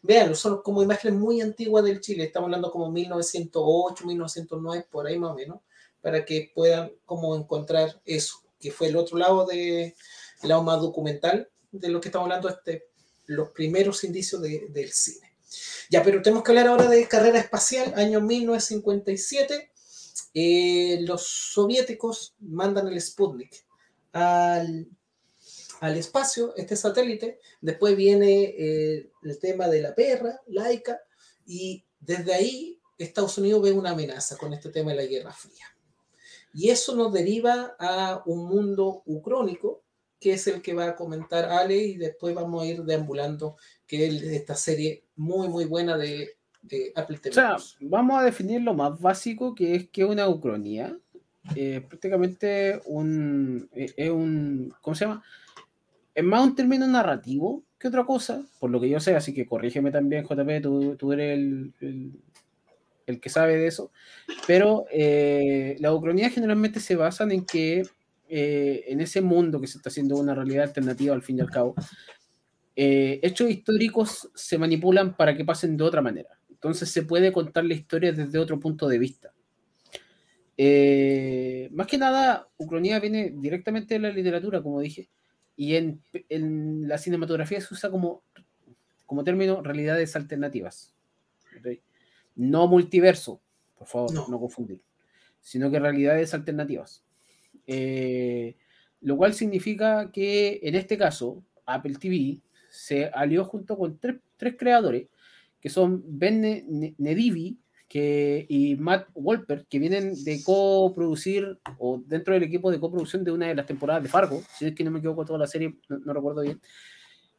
[0.01, 5.17] Vean, son como imágenes muy antiguas del Chile, estamos hablando como 1908, 1909, por ahí
[5.17, 5.59] más o menos,
[6.01, 9.95] para que puedan como encontrar eso, que fue el otro lado de
[10.43, 12.87] lado más documental de lo que estamos hablando, este,
[13.27, 15.30] los primeros indicios del cine.
[15.89, 19.71] Ya, pero tenemos que hablar ahora de carrera espacial, año 1957.
[20.33, 23.65] Eh, los soviéticos mandan el Sputnik
[24.13, 24.87] al,
[25.81, 27.39] espacio, este satélite.
[27.59, 31.01] Después viene eh, el tema de la perra, laica,
[31.45, 35.65] y desde ahí Estados Unidos ve una amenaza con este tema de la Guerra Fría.
[36.53, 39.83] Y eso nos deriva a un mundo ucrónico,
[40.19, 43.57] que es el que va a comentar Ale, y después vamos a ir deambulando
[43.91, 46.29] que es esta serie muy, muy buena de,
[46.95, 47.31] Apple TV.
[47.31, 50.97] O sea, vamos a definir lo más básico que es que una ucronía.
[51.57, 55.21] eh, prácticamente un, eh, es un, ¿cómo se llama?
[56.15, 59.45] Es más un término narrativo que otra cosa, por lo que yo sé, así que
[59.45, 62.11] corrígeme también, JP, tú, tú eres el, el,
[63.07, 63.91] el, que sabe de eso,
[64.47, 67.83] pero eh, las ucronías generalmente se basan en que
[68.29, 71.51] eh, en ese mundo que se está haciendo una realidad alternativa al fin y al
[71.51, 71.75] cabo,
[72.75, 76.29] eh, hechos históricos se manipulan para que pasen de otra manera.
[76.49, 79.33] Entonces se puede contar la historia desde otro punto de vista.
[80.57, 85.09] Eh, más que nada, Ucronía viene directamente de la literatura, como dije,
[85.55, 88.23] y en, en la cinematografía se usa como,
[89.05, 90.93] como término realidades alternativas.
[91.59, 91.81] ¿okay?
[92.35, 93.41] No multiverso,
[93.77, 94.81] por favor, no, no confundir,
[95.39, 97.03] sino que realidades alternativas.
[97.65, 98.55] Eh,
[99.01, 102.39] lo cual significa que en este caso, Apple TV
[102.71, 105.09] se alió junto con tres, tres creadores,
[105.59, 106.41] que son Ben
[106.97, 113.25] Nedivi que, y Matt Wolper, que vienen de coproducir o dentro del equipo de coproducción
[113.25, 115.47] de una de las temporadas de Fargo, si es que no me equivoco toda la
[115.47, 116.61] serie, no, no recuerdo bien.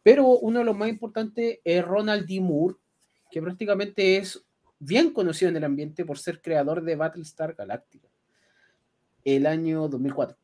[0.02, 2.40] Pero uno de los más importantes es Ronald D.
[2.40, 2.76] Moore,
[3.30, 4.44] que prácticamente es
[4.78, 8.08] bien conocido en el ambiente por ser creador de Battlestar Galactica
[9.24, 10.36] el año 2004.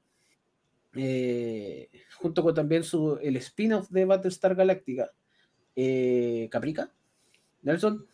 [0.95, 5.11] Eh, junto con también su, el spin-off de Battlestar Galactica,
[5.76, 6.93] eh, Caprica,
[7.62, 8.07] Nelson.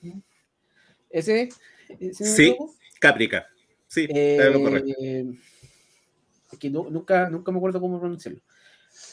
[1.09, 1.49] ¿Ese?
[2.01, 2.57] ese sí,
[3.01, 3.47] Caprica.
[3.87, 4.93] Sí, eh, lo correcto.
[6.53, 8.41] Es que no, nunca, nunca me acuerdo cómo pronunciarlo.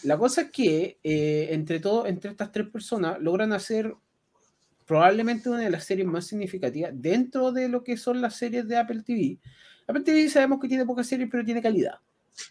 [0.03, 3.93] La cosa es que eh, entre todo, entre estas tres personas, logran hacer
[4.85, 8.77] probablemente una de las series más significativas dentro de lo que son las series de
[8.77, 9.39] Apple TV.
[9.87, 11.95] Apple TV sabemos que tiene pocas series, pero tiene calidad.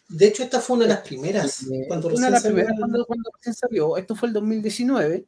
[0.09, 1.67] De hecho, esta fue una de las primeras.
[1.89, 3.97] Cuando una de las primeras cuando, cuando recién salió.
[3.97, 5.27] Esto fue el 2019,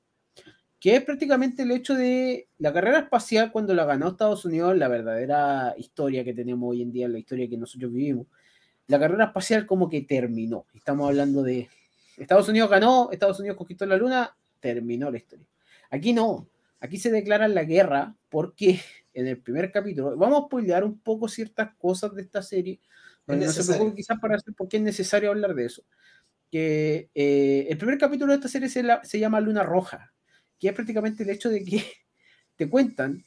[0.78, 4.88] que es prácticamente el hecho de la carrera espacial cuando la ganó Estados Unidos, la
[4.88, 8.26] verdadera historia que tenemos hoy en día, la historia que nosotros vivimos.
[8.88, 10.66] La carrera espacial como que terminó.
[10.74, 11.68] Estamos hablando de
[12.16, 15.46] Estados Unidos ganó, Estados Unidos conquistó la Luna, terminó la historia.
[15.90, 16.48] Aquí no,
[16.80, 18.80] aquí se declara la guerra porque
[19.14, 22.80] en el primer capítulo, vamos a spoilear un poco ciertas cosas de esta serie,
[23.26, 25.82] no se preocupen quizás para hacer porque es necesario hablar de eso.
[26.50, 30.12] Que eh, el primer capítulo de esta serie se, la, se, llama Luna Roja,
[30.58, 31.84] que es prácticamente el hecho de que
[32.56, 33.24] te cuentan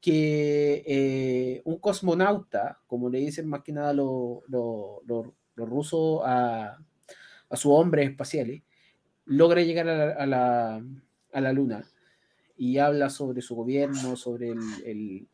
[0.00, 6.22] que eh, un cosmonauta, como le dicen más que nada los lo, lo, lo rusos
[6.24, 6.78] a,
[7.48, 8.62] a sus hombres espaciales,
[9.26, 10.84] logra llegar a la, a la,
[11.32, 11.84] a la Luna
[12.56, 15.28] y habla sobre su gobierno, sobre el, el,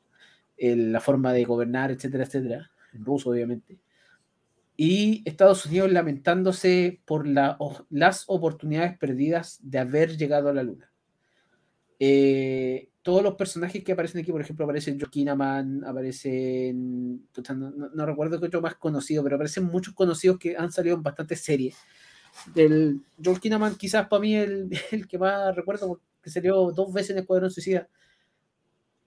[0.56, 3.78] el, la forma de gobernar, etcétera, etcétera, en ruso obviamente.
[4.80, 7.58] Y Estados Unidos lamentándose por la,
[7.90, 10.92] las oportunidades perdidas de haber llegado a la Luna.
[11.98, 17.26] Eh, todos los personajes que aparecen aquí, por ejemplo, aparecen Joe Kinnaman, aparecen,
[17.56, 21.02] no, no, recuerdo qué otro más conocido, pero aparecen muchos conocidos que han salido en
[21.02, 21.76] bastantes series.
[22.54, 27.10] Del Joel Kinnaman, quizás para mí el, el que más recuerdo, que salió dos veces
[27.10, 27.88] en Escuadrón Suicida.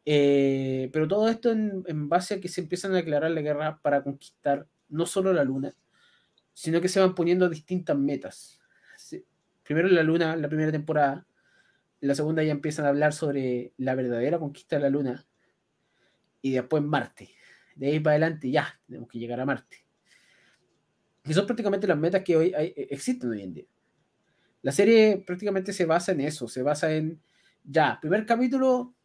[0.04, 3.80] Eh, pero todo esto en, en, base a que se empiezan a declarar la guerra
[3.82, 5.74] para conquistar no solo la luna,
[6.54, 8.60] sino que se van poniendo distintas metas.
[9.64, 11.26] Primero la luna, la primera temporada,
[12.02, 15.26] la segunda ya empiezan a hablar sobre la verdadera conquista de la luna,
[16.42, 17.30] y después Marte.
[17.76, 19.86] De ahí para adelante ya, tenemos que llegar a Marte.
[21.24, 23.66] Y son prácticamente las metas que hoy hay, existen hoy en día.
[24.64, 27.22] La serie prácticamente se basa en eso, se basa en,
[27.64, 28.96] ya, primer capítulo,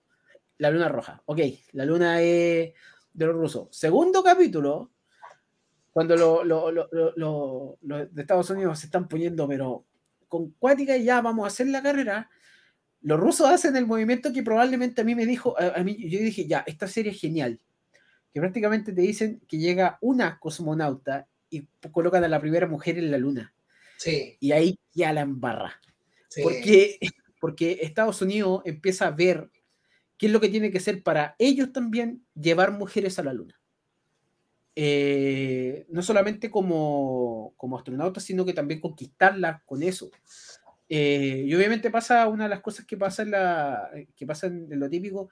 [0.58, 1.22] la luna roja.
[1.26, 1.40] Ok,
[1.72, 2.72] la luna es
[3.12, 3.68] de los rusos.
[3.70, 4.92] Segundo capítulo,
[5.96, 9.86] cuando los lo, lo, lo, de Estados Unidos se están poniendo, pero
[10.28, 12.28] con cuática ya vamos a hacer la carrera,
[13.00, 16.18] los rusos hacen el movimiento que probablemente a mí me dijo, a, a mí, yo
[16.18, 17.60] dije, ya, esta serie es genial,
[18.30, 23.10] que prácticamente te dicen que llega una cosmonauta y colocan a la primera mujer en
[23.10, 23.54] la luna.
[23.96, 24.36] Sí.
[24.38, 25.80] Y ahí ya la embarra.
[26.28, 26.42] Sí.
[26.42, 26.98] Porque,
[27.40, 29.48] porque Estados Unidos empieza a ver
[30.18, 33.58] qué es lo que tiene que ser para ellos también llevar mujeres a la luna.
[34.78, 40.10] Eh, no solamente como, como astronautas, sino que también conquistarlas con eso.
[40.88, 44.70] Eh, y obviamente pasa una de las cosas que pasa en, la, que pasa en,
[44.70, 45.30] en lo típico,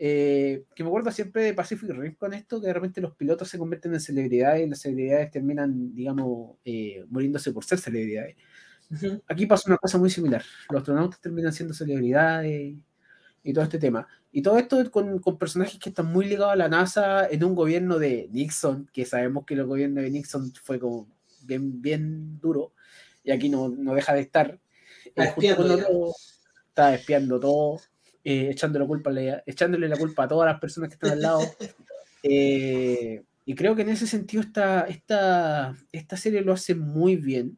[0.00, 3.48] eh, que me acuerdo siempre de Pacific Rim con esto, que de repente los pilotos
[3.48, 8.36] se convierten en celebridades y las celebridades terminan, digamos, eh, muriéndose por ser celebridades.
[8.90, 9.22] Uh -huh.
[9.28, 10.42] Aquí pasa una cosa muy similar.
[10.70, 12.74] Los astronautas terminan siendo celebridades
[13.42, 14.06] y todo este tema.
[14.32, 17.54] Y todo esto con, con, personajes que están muy ligados a la NASA en un
[17.54, 21.08] gobierno de Nixon, que sabemos que el gobierno de Nixon fue como
[21.42, 22.72] bien, bien duro,
[23.24, 24.58] y aquí no, no deja de estar.
[25.04, 26.12] Está espiando, otro,
[26.68, 27.80] está espiando todo
[28.24, 29.10] eh, echándole, culpa,
[29.46, 31.40] echándole la culpa a todas las personas que están al lado.
[32.24, 37.56] Eh, Y creo que en ese sentido esta, esta, esta serie lo hace muy bien.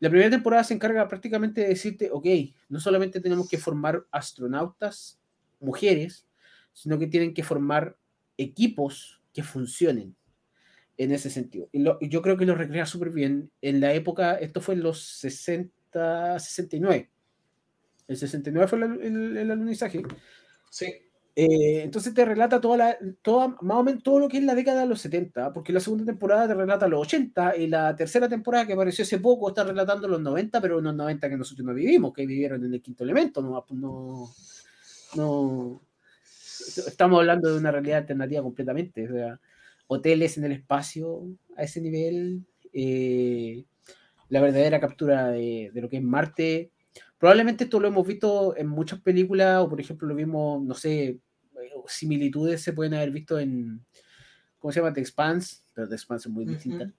[0.00, 2.26] La primera temporada se encarga prácticamente de decirte, ok,
[2.68, 5.20] no solamente tenemos que formar astronautas,
[5.60, 6.26] mujeres,
[6.72, 7.96] sino que tienen que formar
[8.36, 10.14] equipos que funcionen
[10.96, 11.68] en ese sentido.
[11.72, 13.50] Y, lo, yo creo que lo recrea súper bien.
[13.60, 17.10] En la época, esto fue en los 60, 69.
[18.06, 20.02] El 69 fue el, el, el alunizaje.
[20.70, 21.07] Sí.
[21.40, 24.56] Eh, entonces te relata toda la, toda, más o menos todo lo que es la
[24.56, 28.28] década de los 70, porque la segunda temporada te relata los 80 y la tercera
[28.28, 31.74] temporada que apareció hace poco está relatando los 90, pero unos 90 que nosotros no
[31.74, 34.28] vivimos, que vivieron en el quinto elemento, no, no,
[35.14, 35.80] no
[36.88, 39.40] estamos hablando de una realidad alternativa completamente, o sea,
[39.86, 41.22] hoteles en el espacio
[41.56, 43.62] a ese nivel, eh,
[44.28, 46.72] la verdadera captura de, de lo que es Marte,
[47.18, 51.18] Probablemente esto lo hemos visto en muchas películas, o por ejemplo lo vimos, no sé,
[51.86, 53.84] similitudes se pueden haber visto en,
[54.58, 54.92] ¿cómo se llama?
[54.92, 56.84] The Expanse, pero The Expanse es muy distinta.
[56.84, 56.92] Uh -huh.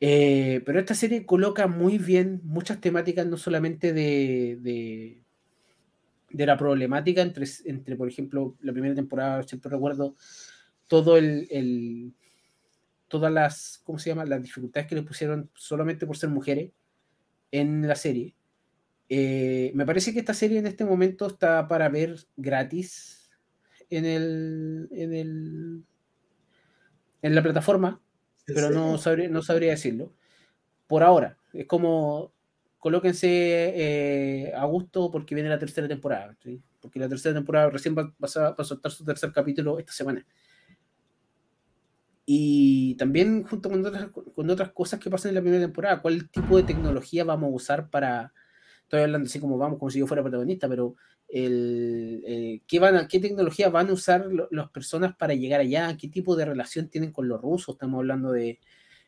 [0.00, 5.22] eh, pero esta serie coloca muy bien muchas temáticas, no solamente de, de,
[6.30, 10.14] de la problemática entre, entre, por ejemplo, la primera temporada, siempre recuerdo
[10.88, 12.12] todo el, el,
[13.08, 14.24] todas las, ¿cómo se llama?
[14.24, 16.72] Las dificultades que le pusieron solamente por ser mujeres
[17.50, 18.34] en la serie.
[19.08, 23.15] Eh, me parece que esta serie en este momento está para ver gratis
[23.90, 25.84] en el en el
[27.22, 28.00] en la plataforma,
[28.44, 30.12] pero no sabría, no sabría decirlo.
[30.86, 32.32] Por ahora, es como
[32.78, 36.62] colóquense eh, a gusto porque viene la tercera temporada, ¿sí?
[36.80, 39.92] porque la tercera temporada recién va, va, a, va, a, soltar su tercer capítulo esta
[39.92, 40.24] semana.
[42.24, 46.28] Y también junto con otras, con otras cosas que pasan en la primera temporada, cuál
[46.28, 48.32] tipo de tecnología vamos a usar para,
[48.82, 50.96] estoy hablando así como vamos, como si yo fuera protagonista, pero
[51.44, 55.60] el, eh, ¿qué, van a, ¿qué tecnología van a usar lo, las personas para llegar
[55.60, 55.96] allá?
[55.96, 57.74] ¿Qué tipo de relación tienen con los rusos?
[57.74, 58.58] Estamos hablando de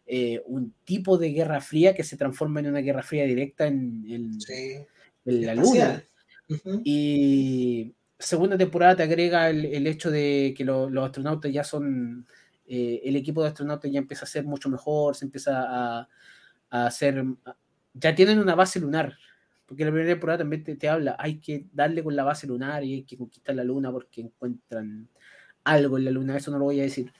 [0.07, 4.05] eh, un tipo de guerra fría que se transforma en una guerra fría directa en,
[4.09, 4.79] en, sí.
[5.25, 6.05] en la luna.
[6.49, 6.81] Uh -huh.
[6.85, 12.27] Y segunda temporada te agrega el, el hecho de que lo, los astronautas ya son,
[12.67, 16.09] eh, el equipo de astronautas ya empieza a ser mucho mejor, se empieza a,
[16.71, 17.25] a hacer,
[17.95, 19.15] ya tienen una base lunar,
[19.69, 22.83] porque la primera temporada también te, te, habla, hay que darle con la base lunar
[22.85, 25.07] y hay que conquistar la luna porque encuentran
[25.63, 27.13] algo en la luna, eso no lo voy a decir,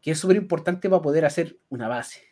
[0.00, 2.22] que es súper importante para poder hacer una base.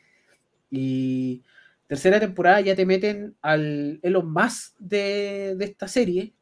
[0.70, 1.42] Y
[1.86, 6.32] tercera temporada ya te meten al Elon Musk de, de esta serie,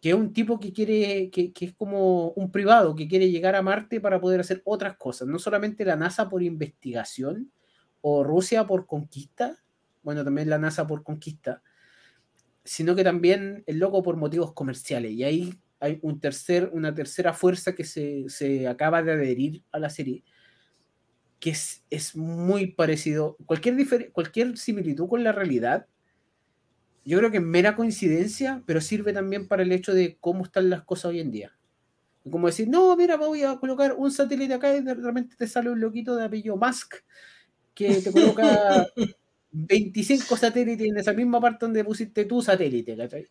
[0.00, 3.54] que es un tipo que quiere, que, que, es como un privado, que quiere llegar
[3.54, 7.52] a Marte para poder hacer otras cosas, no solamente la NASA por investigación
[8.00, 9.56] o Rusia por conquista,
[10.02, 11.62] bueno, también la NASA por conquista,
[12.64, 15.12] sino que también el loco por motivos comerciales.
[15.12, 19.78] Y ahí hay un tercer, una tercera fuerza que se, se acaba de adherir a
[19.78, 20.24] la serie,
[21.40, 23.36] que es, es muy parecido.
[23.44, 25.86] Cualquier, cualquier similitud con la realidad,
[27.04, 30.70] yo creo que es mera coincidencia, pero sirve también para el hecho de cómo están
[30.70, 31.52] las cosas hoy en día.
[32.30, 35.68] Como decir, no, mira, voy a colocar un satélite acá y de repente te sale
[35.68, 36.94] un loquito de apellido Musk
[37.74, 38.86] que te coloca
[39.56, 43.28] 25 satélites en esa misma parte donde pusiste tu satélite, ¿cachai?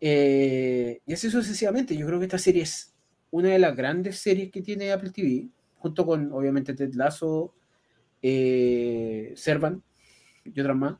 [0.00, 1.96] Eh, y así sucesivamente.
[1.96, 2.94] Yo creo que esta serie es
[3.32, 5.48] una de las grandes series que tiene Apple TV,
[5.78, 7.54] junto con, obviamente, Ted Lasso,
[8.22, 9.82] eh, Servan
[10.44, 10.96] y otras más.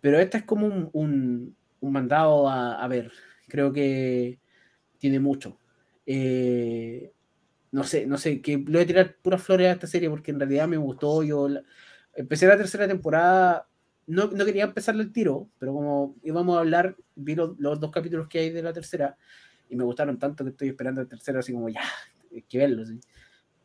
[0.00, 3.10] Pero esta es como un, mandado a, a, ver.
[3.48, 4.38] Creo que
[4.98, 5.58] tiene mucho.
[6.06, 7.12] Eh,
[7.72, 10.30] no sé, no sé, que le voy a tirar puras flores a esta serie porque
[10.30, 11.24] en realidad me gustó.
[11.24, 11.64] Yo la,
[12.16, 13.68] empecé la tercera temporada,
[14.06, 17.90] no, no, quería empezarle el tiro, pero como íbamos a hablar, vi los, los, dos
[17.90, 19.16] capítulos que hay de la tercera
[19.68, 21.82] y me gustaron tanto que estoy esperando el tercero, así como ya,
[22.32, 22.84] hay que verlo.
[22.84, 23.00] ¿sí?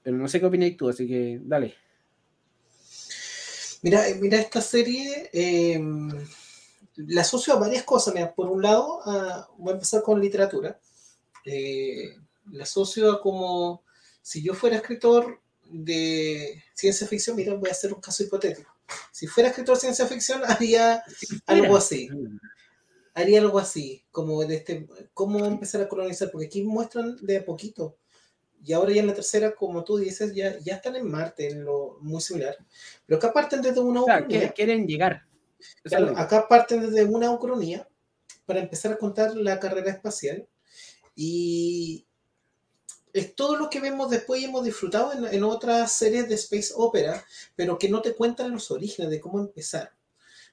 [0.02, 1.76] Pero no sé qué opináis tú, así que dale.
[3.82, 5.82] Mira, mira esta serie, eh,
[6.95, 8.14] la asocio a varias cosas.
[8.14, 10.80] Mira, por un lado, a, voy a empezar con literatura.
[11.45, 12.16] Eh,
[12.52, 13.84] la asocio a como
[14.22, 18.76] si yo fuera escritor de ciencia ficción, mira, voy a hacer un caso hipotético.
[19.11, 21.03] Si fuera escritor de ciencia ficción, haría
[21.45, 22.09] algo así.
[23.13, 27.45] Haría algo así, como de este, cómo empezar a colonizar, porque aquí muestran de a
[27.45, 27.97] poquito.
[28.63, 31.63] Y ahora ya en la tercera, como tú dices, ya, ya están en Marte, en
[31.63, 32.57] lo muy similar.
[33.05, 34.49] Pero acá parten desde una o sea, ucronía.
[34.51, 35.24] Quieren llegar.
[35.84, 37.88] Claro, acá parten desde una ucronía
[38.45, 40.47] para empezar a contar la carrera espacial.
[41.15, 42.07] Y,
[43.14, 46.74] es todo lo que vemos después y hemos disfrutado en, en, otras series de space
[46.76, 49.91] opera, pero que no te cuentan los orígenes de cómo empezar.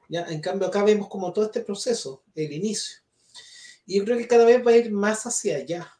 [0.08, 0.26] ¿ya?
[0.28, 2.98] En cambio, acá vemos como todo este proceso, el inicio.
[3.86, 5.92] Y yo creo que cada vez va a ir más hacia allá.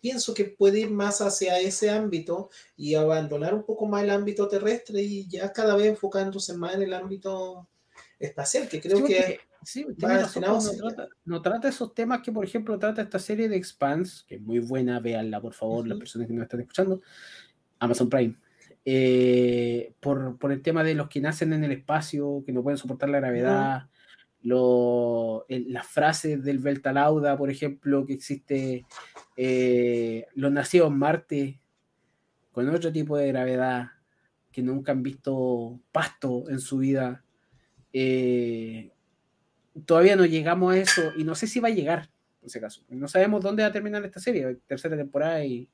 [0.00, 4.48] pienso que puede ir más hacia ese ámbito y abandonar un poco más el ámbito
[4.48, 7.68] terrestre y ya cada vez enfocándose más en el ámbito
[8.18, 12.20] espacial, que creo que sí, va tiene razón, destinado no, trata, no trata esos temas
[12.22, 15.86] que, por ejemplo, trata esta serie de Expanse, que es muy buena, véanla, por favor,
[15.86, 17.00] las personas que nos están escuchando,
[17.80, 18.36] Amazon Prime,
[18.84, 22.78] eh, por, por el tema de los que nacen en el espacio, que no pueden
[22.78, 23.88] soportar la gravedad,
[24.42, 28.86] lo- el- las frases del Beltalauda, por ejemplo, que existe
[29.36, 31.60] eh, los nacidos en Marte,
[32.52, 33.88] con otro tipo de gravedad,
[34.52, 37.22] que nunca han visto pasto en su vida.
[37.92, 38.92] Eh,
[39.84, 42.08] todavía no llegamos a eso y no sé si va a llegar,
[42.42, 42.82] en ese caso.
[42.88, 45.68] No sabemos dónde va a terminar esta serie, tercera temporada y,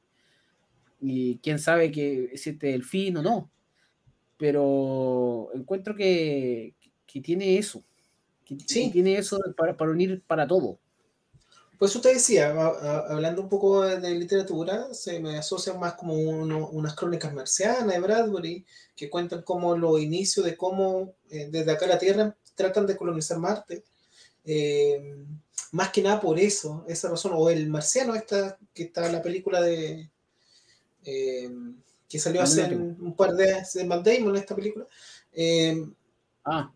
[1.00, 3.50] y quién sabe que si este es el fin o no.
[4.38, 6.74] Pero encuentro que,
[7.06, 7.84] que tiene eso,
[8.44, 8.90] que, que Sí.
[8.90, 10.78] tiene eso para, para unir para todo.
[11.78, 16.14] Pues usted decía, a- a- hablando un poco de literatura, se me asocia más como
[16.14, 18.64] uno- unas crónicas marcianas de Bradbury,
[18.96, 23.38] que cuentan como los inicios de cómo eh, desde acá la Tierra tratan de colonizar
[23.38, 23.82] Marte.
[24.44, 25.16] Eh,
[25.72, 29.22] más que nada por eso, esa razón, o el marciano, esta, que está en la
[29.22, 30.10] película de...
[31.04, 31.50] eh,
[32.08, 34.86] que salió hace Damon un par de años, de Matt Damon, esta película.
[35.32, 35.86] Eh,
[36.44, 36.72] Ah,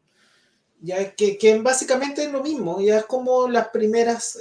[0.81, 4.39] ya que, que básicamente es lo mismo, ya es como las primeras,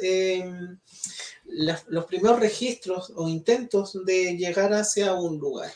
[1.45, 5.71] las- los primeros registros o intentos de llegar hacia un lugar.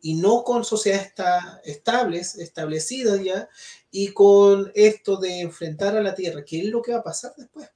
[0.00, 3.48] Y no con sociedades esta- estables, establecidas ya,
[3.90, 7.34] y con esto de enfrentar a la Tierra, que es lo que va a pasar
[7.36, 7.68] después.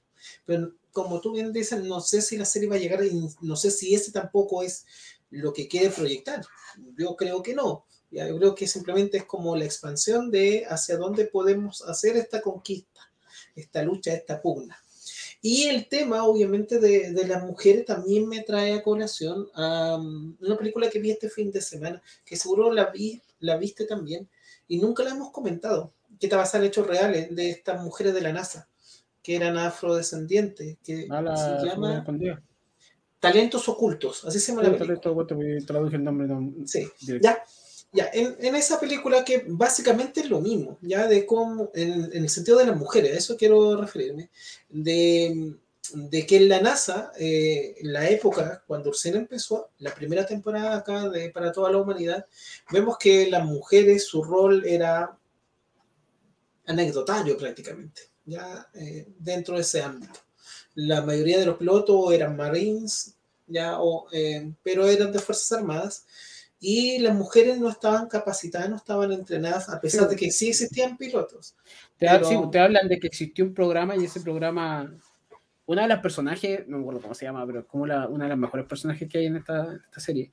[0.45, 3.55] Pero como tú bien dices, no sé si la serie va a llegar, y no
[3.55, 4.85] sé si ese tampoco es
[5.29, 6.45] lo que quiere proyectar.
[6.97, 7.85] Yo creo que no.
[8.11, 12.41] Ya, yo creo que simplemente es como la expansión de hacia dónde podemos hacer esta
[12.41, 12.99] conquista,
[13.55, 14.77] esta lucha, esta pugna.
[15.43, 20.35] Y el tema, obviamente, de, de las mujeres también me trae a colación a um,
[20.39, 24.29] una película que vi este fin de semana, que seguro la, vi, la viste también,
[24.67, 28.21] y nunca la hemos comentado, que está basada en hechos reales de estas mujeres de
[28.21, 28.69] la NASA,
[29.23, 32.03] que eran afrodescendientes, que a la se llama.
[33.19, 34.99] Talentos Ocultos, así se llama la película.
[34.99, 36.27] te- te- te- te traduje el nombre.
[36.27, 37.27] no, Sí, directo.
[37.27, 37.43] ya,
[37.93, 42.23] ya, en, en esa película que básicamente es lo mismo, ya de cómo, en, en
[42.23, 44.29] el sentido de las mujeres, a eso quiero referirme,
[44.69, 45.55] de,
[45.93, 50.77] de que en la NASA, eh, en la época, cuando Ursina empezó, la primera temporada
[50.77, 52.25] acá de Para toda la humanidad,
[52.71, 55.17] vemos que las mujeres, su rol era
[56.67, 60.19] anecdotario prácticamente, ya eh, dentro de ese ámbito.
[60.75, 63.15] La mayoría de los pilotos eran Marines,
[63.47, 66.05] ya, o, eh, pero eran de Fuerzas Armadas,
[66.63, 70.95] y las mujeres no estaban capacitadas, no estaban entrenadas, a pesar de que sí existían
[70.95, 71.55] pilotos.
[71.97, 74.93] Te, Pero- sí, te hablan de que existió un programa y ese programa,
[75.65, 78.25] una de las personajes, no me acuerdo cómo se llama, pero es como la- una
[78.25, 80.31] de las mejores personajes que hay en esta, esta serie,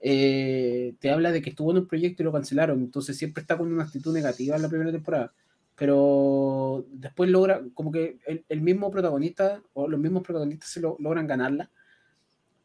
[0.00, 3.58] eh, te habla de que estuvo en un proyecto y lo cancelaron, entonces siempre está
[3.58, 5.34] con una actitud negativa en la primera temporada,
[5.76, 10.96] pero después logra, como que el, el mismo protagonista o los mismos protagonistas se lo,
[10.98, 11.70] logran ganarla,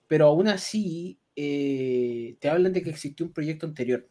[0.08, 4.08] pero aún así eh, te hablan de que existió un proyecto anterior,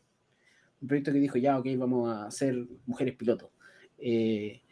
[0.80, 3.50] un proyecto que dijo, ya, ok, vamos a ser mujeres pilotos.
[3.98, 4.62] Eh,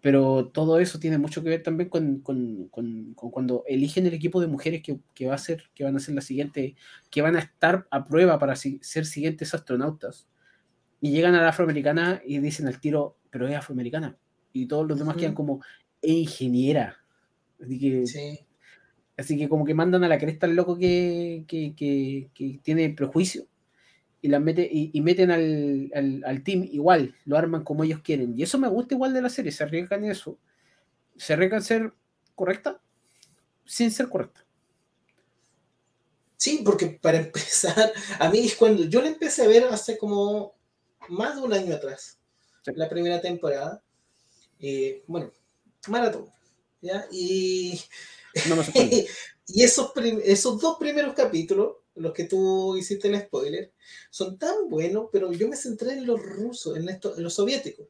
[0.00, 4.14] pero todo eso tiene mucho que ver también con, con- con- con cuando eligen el
[4.14, 6.76] equipo de mujeres que, que va a ser, que van a ser la siguiente,
[7.10, 10.28] que van a estar a prueba para si- ser siguientes astronautas.
[11.00, 14.16] Y llegan a la afroamericana y dicen al tiro, pero es afroamericana.
[14.52, 15.20] Y todos los demás Ujú.
[15.20, 15.62] quedan como,
[16.00, 16.96] es ingeniera.
[17.60, 18.38] Así que, Sí.
[19.18, 22.88] Así que como que mandan a la cresta al loco que, que, que- que tiene
[22.90, 23.46] prejuicio
[24.22, 28.00] y, las mete, y, y meten al, al, al team igual, lo arman como ellos
[28.02, 28.34] quieren.
[28.38, 30.38] Y eso me gusta igual de la serie, se arriesgan eso.
[31.16, 31.92] Se arriesgan ser
[32.34, 32.80] correcta
[33.64, 34.44] sin ser correcta.
[36.36, 40.54] Sí, porque para empezar, a mí cuando yo la empecé a ver hace como
[41.08, 42.14] más de un año atrás,
[42.62, 42.72] Sí.
[42.74, 43.82] la primera temporada,
[44.58, 45.30] eh, bueno,
[45.86, 46.26] maratón,
[46.82, 47.06] ¿ya?
[47.10, 47.80] Y,
[48.48, 49.06] No me sorprende.
[49.46, 49.92] y esos,
[50.24, 53.72] esos dos primeros capítulos, los que tú hiciste el spoiler,
[54.10, 57.86] son tan buenos, pero yo me centré en los rusos, en, esto, en los soviéticos.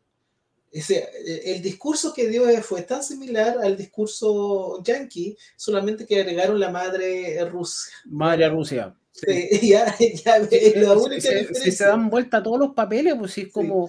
[0.70, 6.20] O sea, eh, el discurso que dio fue tan similar al discurso yankee, solamente que
[6.20, 7.93] agregaron la madre Rusia.
[8.07, 8.95] Madre Rusia.
[9.12, 9.49] Sí.
[9.51, 11.72] Sí, ya, ya, la si diferencia.
[11.72, 13.89] se dan vuelta todos los papeles, pues sí, es como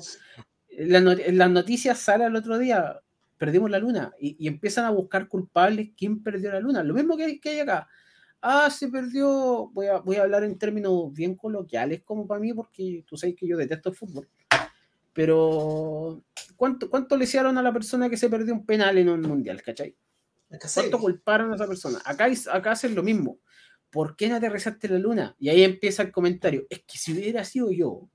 [0.79, 3.01] no- en las noticias sale el otro día,
[3.39, 6.83] perdimos la luna, y, y empiezan a buscar culpables quién perdió la luna.
[6.83, 7.87] Lo mismo que, hay- que hay acá.
[8.41, 12.53] Ah, se perdió, voy a, voy a hablar en términos bien coloquiales como para mí,
[12.53, 14.29] porque tú sabes que yo detesto el fútbol.
[15.13, 16.23] Pero,
[16.55, 19.61] ¿cuánto, ¿cuánto le hicieron a la persona que se perdió un penal en un mundial,
[19.61, 19.95] cachai?
[20.81, 21.99] ¿Cuánto culparon a esa persona?
[22.05, 23.39] Acá, acá hacen lo mismo.
[23.91, 25.35] ¿por qué no aterrizaste la luna?
[25.39, 28.07] Y ahí empieza el comentario, es que si hubiera sido yo,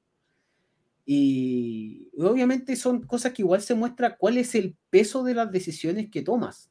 [1.07, 6.11] y obviamente son cosas que igual se muestra cuál es el peso de las decisiones
[6.11, 6.71] que tomas.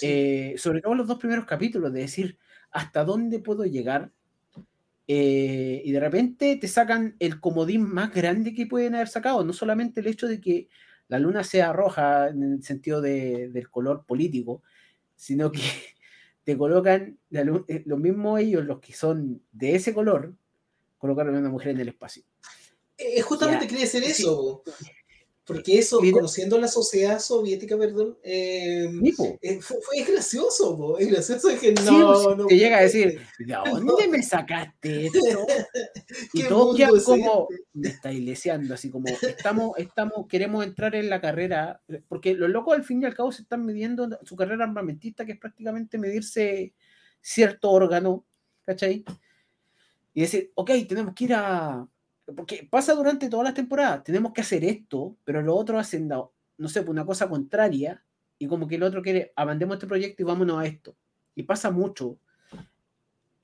[0.00, 2.38] Eh, sobre todo los dos primeros capítulos, de decir
[2.70, 4.12] hasta dónde puedo llegar.
[5.06, 9.52] Eh, y de repente te sacan el comodín más grande que pueden haber sacado, no
[9.52, 10.68] solamente el hecho de que
[11.08, 14.62] la luna sea roja en el sentido de, del color político,
[15.14, 15.60] sino que
[16.44, 20.34] te colocan eh, lo mismo ellos, los que son de ese color,
[20.96, 22.22] colocaron a una mujer en el espacio.
[22.96, 24.62] Es justamente quería decir eso,
[25.46, 28.88] porque eso, conociendo la sociedad soviética, perdón, eh,
[29.42, 34.22] eh, fue, gracioso, es gracioso que no, no, Te llega a decir, ¿de dónde me
[34.22, 35.18] sacaste esto?
[36.32, 41.20] y todos quedan como, me está iglesiando, así como, estamos, estamos, queremos entrar en la
[41.20, 45.26] carrera, porque los locos al fin y al cabo se están midiendo su carrera armamentista,
[45.26, 46.72] que es prácticamente medirse
[47.20, 48.24] cierto órgano,
[48.64, 49.04] ¿cachai?
[50.14, 51.86] Y decir, ok, tenemos que ir a,
[52.32, 56.68] porque pasa durante todas las temporadas, tenemos que hacer esto, pero los otros hacen, no
[56.68, 58.02] sé, pues, una cosa contraria,
[58.38, 60.96] y como que el otro quiere, abandemos este proyecto y vámonos a esto.
[61.34, 62.18] Y pasa mucho.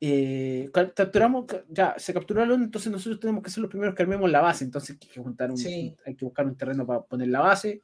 [0.00, 4.30] Eh, capturamos, ya, se capturó el entonces nosotros tenemos que ser los primeros que armemos
[4.30, 5.58] la base, entonces hay que, juntar un,
[6.06, 7.82] hay que buscar un terreno para poner la base.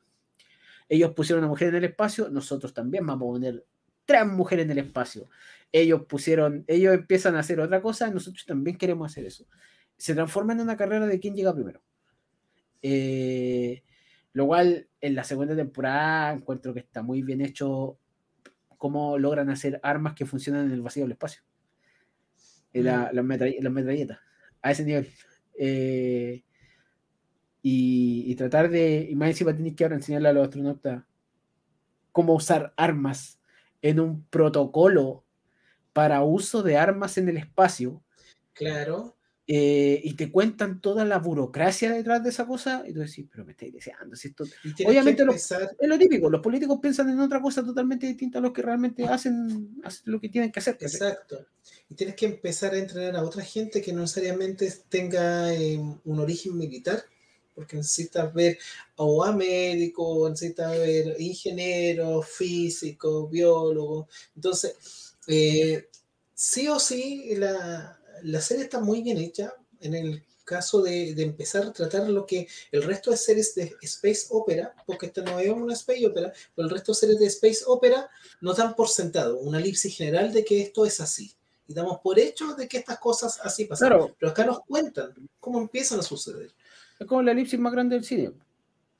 [0.88, 3.64] Ellos pusieron a mujer en el espacio, nosotros también vamos a poner
[4.06, 5.28] tres mujeres en el espacio.
[5.70, 9.46] Ellos pusieron, ellos empiezan a hacer otra cosa, nosotros también queremos hacer eso
[9.96, 11.82] se transforma en una carrera de quién llega primero.
[12.82, 13.82] Eh,
[14.32, 17.98] lo cual en la segunda temporada encuentro que está muy bien hecho
[18.76, 21.42] cómo logran hacer armas que funcionan en el vacío del espacio.
[22.72, 24.18] Eh, la, las, metralletas,
[24.60, 25.08] a ese nivel.
[25.58, 26.44] Eh,
[27.62, 31.02] y, tratar de, y más encima tenéis que ahora enseñarle a los astronautas
[32.12, 33.40] cómo usar armas
[33.82, 35.24] en un protocolo
[35.92, 38.02] para uso de armas en el espacio.
[38.52, 39.15] Claro.
[39.48, 43.44] Eh, y te cuentan toda la burocracia detrás de esa cosa, y tú decís, pero
[43.44, 44.16] me estáis deseando.
[44.16, 44.44] Si esto...
[44.84, 48.62] Obviamente es lo típico, los políticos piensan en otra cosa totalmente distinta a los que
[48.62, 50.76] realmente hacen, lo que tienen que hacer.
[50.80, 51.46] Exacto.
[51.88, 56.18] Y tienes que empezar a entrenar a otra gente que no necesariamente tenga eh, un
[56.18, 57.04] origen militar,
[57.54, 58.58] porque necesitas ver
[58.96, 64.08] o a médico, necesitas ver ingeniero, físico, biólogo.
[64.34, 65.88] Entonces, eh,
[66.34, 71.66] sí o sí, la, la serie está muy bien hecha en el caso de, empezar
[71.66, 75.50] a tratar lo que el resto de series de Space Opera, porque esta no es
[75.50, 78.08] una Space Opera, pero el resto de series de Space Opera
[78.40, 81.32] nos dan por sentado una elipsis general de que esto es así.
[81.68, 83.92] Y damos por hecho de que estas cosas así pasan.
[84.18, 86.54] Pero acá nos cuentan cómo empiezan a suceder.
[86.98, 88.32] Es como la elipsis más grande del cine.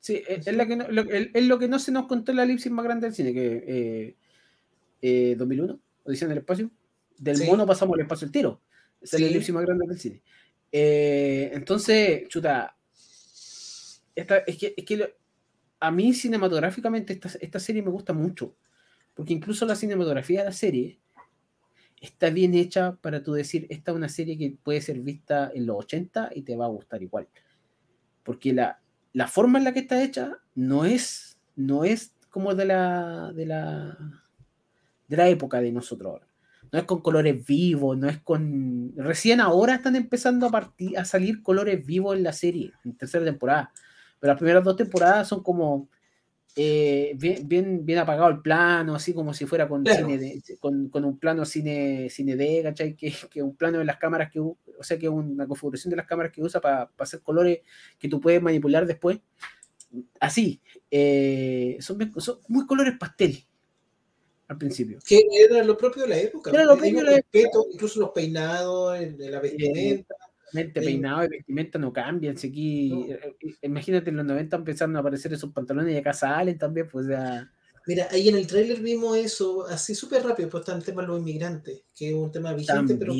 [0.01, 2.71] Sí, es, la que no, lo, es lo que no se nos contó la elipsis
[2.71, 4.15] más grande del cine, que
[5.01, 6.69] eh, 2001, eh, Odisea en el espacio.
[7.17, 8.61] Del mono pasamos al espacio el tiro.
[9.07, 10.21] Es el elipsis más grande del cine.
[10.71, 12.75] Eh, entonces, chuta,
[14.15, 15.15] esta, es que, es que
[15.79, 18.55] a mí cinematográficamente esta, esta, serie me gusta mucho,
[19.13, 20.99] porque incluso la cinematografía de la serie
[22.01, 25.65] está bien hecha para tú decir, esta es una serie que puede ser vista en
[25.65, 27.27] los 80 y te va a gustar igual.
[28.23, 28.81] Porque la,
[29.13, 33.45] la forma en la que está hecha no es, no es como de la, de
[33.45, 33.97] la,
[35.07, 36.26] de la época de nosotros ahora
[36.71, 38.93] no es con colores vivos, no es con...
[38.95, 43.25] Recién ahora están empezando a, partir, a salir colores vivos en la serie, en tercera
[43.25, 43.71] temporada.
[44.19, 45.89] Pero las primeras dos temporadas son como
[46.59, 51.19] eh, bien, bien, bien, apagado el plano, así como si fuera con, cine con, un
[51.19, 52.95] plano cine, cine D, ¿cachai?
[52.95, 56.07] Que, que un plano de las cámaras que, o sea, que una configuración de las
[56.07, 57.59] cámaras que usa para hacer colores
[57.99, 59.19] que tú puedes manipular después.
[60.19, 60.59] Así,
[60.89, 63.45] eh, son, son muy colores pastel,
[64.47, 64.99] al principio.
[65.05, 66.51] Que era lo propio de la época.
[66.51, 67.67] Era lo propio de la época.
[67.71, 70.15] Incluso los peinados, la vestimenta.
[70.53, 72.37] Eh, peinado y vestimenta no cambian.
[72.37, 76.13] Si aquí, eh, eh, imagínate, en los 90 empezaron a aparecer esos pantalones y acá
[76.13, 77.51] salen también, pues ya.
[77.85, 81.09] Mira, ahí en el tráiler vimos eso así súper rápido, pues está el tema de
[81.09, 83.13] los inmigrantes, que es un tema vigente, pero,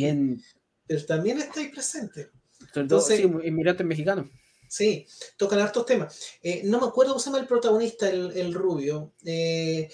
[0.85, 2.31] pero también está ahí presente.
[2.75, 4.27] Entonces, sí, inmigrantes mexicanos.
[4.69, 5.07] Sí,
[5.37, 6.19] tocan hartos temas.
[6.65, 9.13] no me acuerdo cómo se llama el protagonista, el, el rubio.
[9.23, 9.89] Eh,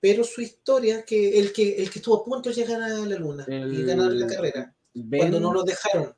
[0.00, 3.16] pero su historia, que el que, el que estuvo a punto de llegar a la
[3.16, 6.14] luna y ganar la carrera, cuando no lo dejaron,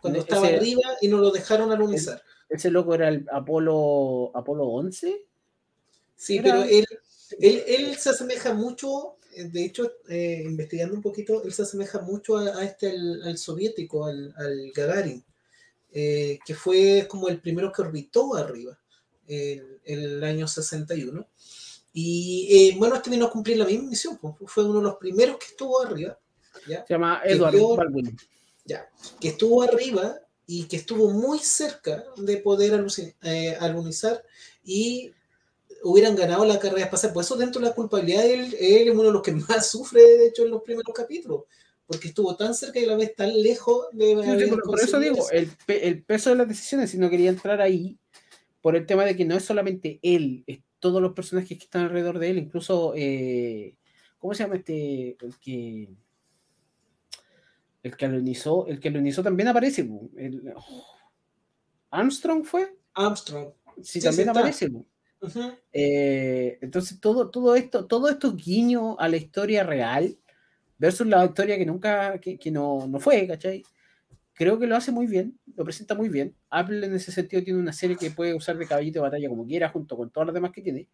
[0.00, 2.22] cuando estaba arriba y no lo dejaron alunizar.
[2.48, 5.24] ¿Ese loco era el Apolo, Apolo 11?
[6.14, 6.86] Sí, pero él,
[7.40, 12.64] él, se asemeja mucho, de hecho, eh, investigando un poquito, él se asemeja mucho a,
[12.64, 15.24] este, al, soviético, al, al Gagarin,
[15.92, 18.78] eh, que fue como el primero que orbitó arriba
[19.28, 21.26] en el año 61
[21.98, 24.96] y eh, bueno, este vino a cumplir la misma misión, pues, fue uno de los
[24.96, 26.18] primeros que estuvo arriba.
[26.68, 26.84] ¿ya?
[26.86, 28.14] Se llama Edward Baldwin.
[28.66, 28.86] ya,
[29.18, 32.84] que estuvo arriba y que estuvo muy cerca de poder
[33.22, 34.22] eh, alunizar
[34.62, 35.10] y
[35.84, 37.14] hubieran ganado la carrera espacial.
[37.14, 40.02] Por eso dentro de la culpabilidad él, él es uno de los que más sufre,
[40.02, 41.44] de hecho, en los primeros capítulos,
[41.86, 44.08] porque estuvo tan cerca y a la vez tan lejos de...
[44.38, 47.62] Sí, por, eso digo, el, pe- el peso de las decisiones, si no quería entrar
[47.62, 47.96] ahí,
[48.60, 51.82] por el tema de que no es solamente él, es todos los personajes que están
[51.82, 53.74] alrededor de él, incluso, eh,
[54.18, 55.16] ¿cómo se llama este?
[55.20, 55.88] El que...
[57.82, 59.88] El que alunizó, el que alunizó también aparece.
[61.90, 63.52] Armstrong fue, Armstrong.
[63.82, 64.70] sí, Sí, también aparece.
[65.72, 70.16] Eh, entonces, todo, todo esto, todo esto guiño a la historia real
[70.78, 73.64] versus la historia que nunca, que, que no, no fue, ¿cachai?
[74.36, 76.36] Creo que lo hace muy bien, lo presenta muy bien.
[76.50, 79.46] Apple en ese sentido tiene una serie que puede usar de caballito de batalla como
[79.46, 80.88] quiera, junto con todas las demás que tiene,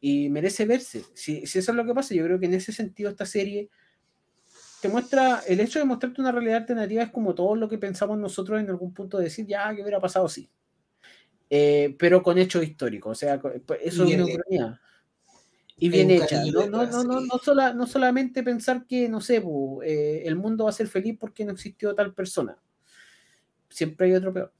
[0.00, 1.04] y merece verse.
[1.14, 3.70] Si, si eso es lo que pasa, yo creo que en ese sentido esta serie
[4.82, 8.18] te muestra, el hecho de mostrarte una realidad alternativa es como todo lo que pensamos
[8.18, 10.50] nosotros en algún punto de decir, ya, que hubiera pasado así.
[11.48, 14.78] Eh, pero con hechos históricos, o sea, pues, eso es una hecho.
[15.84, 16.42] Y bien hecha.
[16.46, 19.42] No, no, no, no, no, sola- no solamente pensar que, no sé,
[19.84, 22.56] eh, el mundo va a ser feliz porque no existió tal persona.
[23.68, 24.52] Siempre hay otro peor.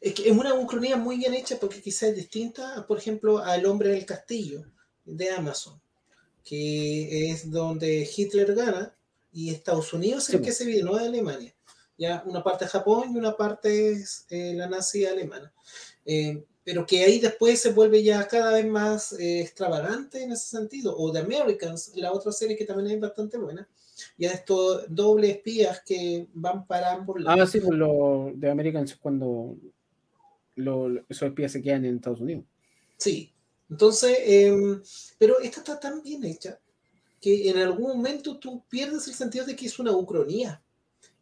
[0.00, 3.66] Es que es una ucronía muy bien hecha porque quizás es distinta, por ejemplo, al
[3.66, 4.64] hombre del castillo
[5.04, 5.80] de Amazon,
[6.44, 8.94] que es donde Hitler gana
[9.32, 11.52] y Estados Unidos es Sí, el que se vive, no de Alemania.
[11.98, 15.52] Ya una parte es Japón y una parte es eh, la nazi alemana.
[16.04, 20.46] Eh, pero que ahí después se vuelve ya cada vez más eh, extravagante en ese
[20.46, 20.96] sentido.
[20.96, 23.68] O The Americans, la otra serie que también es bastante buena.
[24.18, 27.40] Ya estos doble espías que van para ambos lados.
[27.40, 29.56] Ah, sí, pues lo de Americans es cuando
[30.56, 32.44] lo- esos espías se quedan en Estados Unidos.
[32.96, 33.32] Sí,
[33.70, 34.82] entonces, em,
[35.18, 36.58] pero esta está tan bien hecha
[37.20, 40.62] que en algún momento tú pierdes el sentido de que es una ucronía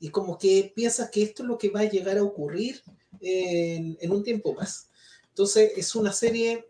[0.01, 2.83] y como que piensas que esto es lo que va a llegar a ocurrir
[3.21, 4.89] en, en un tiempo más.
[5.33, 6.69] Entonces, es una serie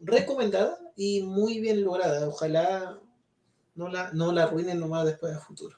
[0.00, 2.26] recomendada y muy bien lograda.
[2.28, 2.98] Ojalá
[3.74, 5.76] no la, no la arruinen nomás después a futuro.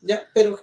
[0.00, 0.58] Ya, pero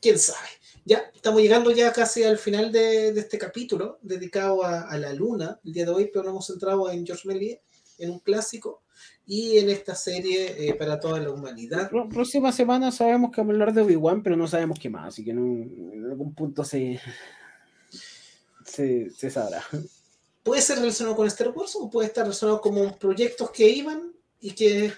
[0.00, 0.48] quién sabe.
[0.86, 5.12] Ya, estamos llegando ya casi al final de, de este capítulo dedicado a, a la
[5.12, 7.58] luna el día de hoy, pero nos hemos centrado en George Méliès,
[7.98, 8.82] en un clásico
[9.26, 11.90] y en esta serie eh, para toda la humanidad.
[11.90, 15.08] Pró- Próxima semana sabemos que vamos a hablar de Obi-Wan, pero no sabemos qué más,
[15.08, 17.00] así que en algún punto se,
[18.74, 19.64] se, se sabrá.
[20.42, 24.52] Puede ser relacionado con Star Wars o puede estar relacionado como proyectos que iban y
[24.52, 24.92] que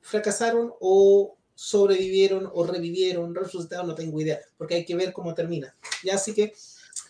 [0.00, 5.74] fracasaron o sobrevivieron o revivieron, resucitaron, no tengo idea, porque hay que ver cómo termina.
[6.02, 6.54] Ya, así que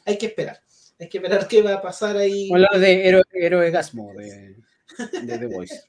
[0.05, 0.61] hay que esperar.
[1.01, 2.51] Hay que esperar qué va a pasar ahí.
[2.53, 4.57] Hablar de Héroe, Héroe Gasmo de,
[5.23, 5.83] de The Voice.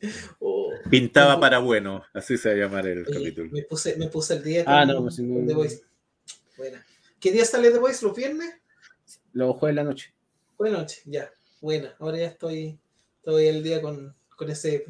[0.90, 3.50] Pintaba para bueno, así se va a llamar el Oye, capítulo.
[3.52, 5.82] me puse, me puse el día Ah, con- no, pues, no- con The Voice.
[6.56, 6.84] Buena.
[7.20, 8.04] ¿Qué día sale The Voice?
[8.04, 8.52] ¿Los viernes?
[9.32, 10.14] Los jueves de la noche.
[10.58, 11.30] Buenas noches, ya.
[11.60, 11.94] Buena.
[11.98, 12.78] Ahora ya estoy,
[13.18, 14.86] estoy el día con, con ese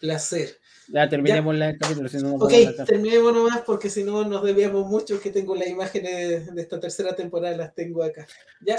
[0.00, 0.58] placer.
[0.88, 2.52] Ya terminemos la- el capítulo, si no Ok,
[2.86, 6.78] terminemos nomás porque si no nos debíamos mucho que tengo las imágenes de, de esta
[6.80, 8.26] tercera temporada, las tengo acá.
[8.60, 8.76] Ya.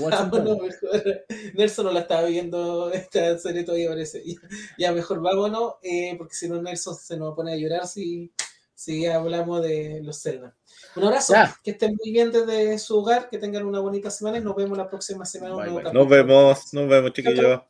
[0.00, 1.24] Vámonos mejor.
[1.54, 4.22] Nelson no la estaba viendo esta serie todavía parece.
[4.24, 4.34] Ya,
[4.78, 7.86] ya mejor vámonos, eh, porque si no Nelson se nos va a poner a llorar
[7.86, 8.32] si,
[8.74, 10.54] si hablamos de los Zelda.
[10.96, 11.54] Un abrazo, Ya.
[11.62, 14.76] que estén muy bien desde su hogar, que tengan una bonita semana y nos vemos
[14.78, 15.54] la próxima semana.
[15.56, 15.92] Bye, bye.
[15.92, 17.60] Nos vemos, nos vemos, chiquillos.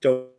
[0.00, 0.37] Chau.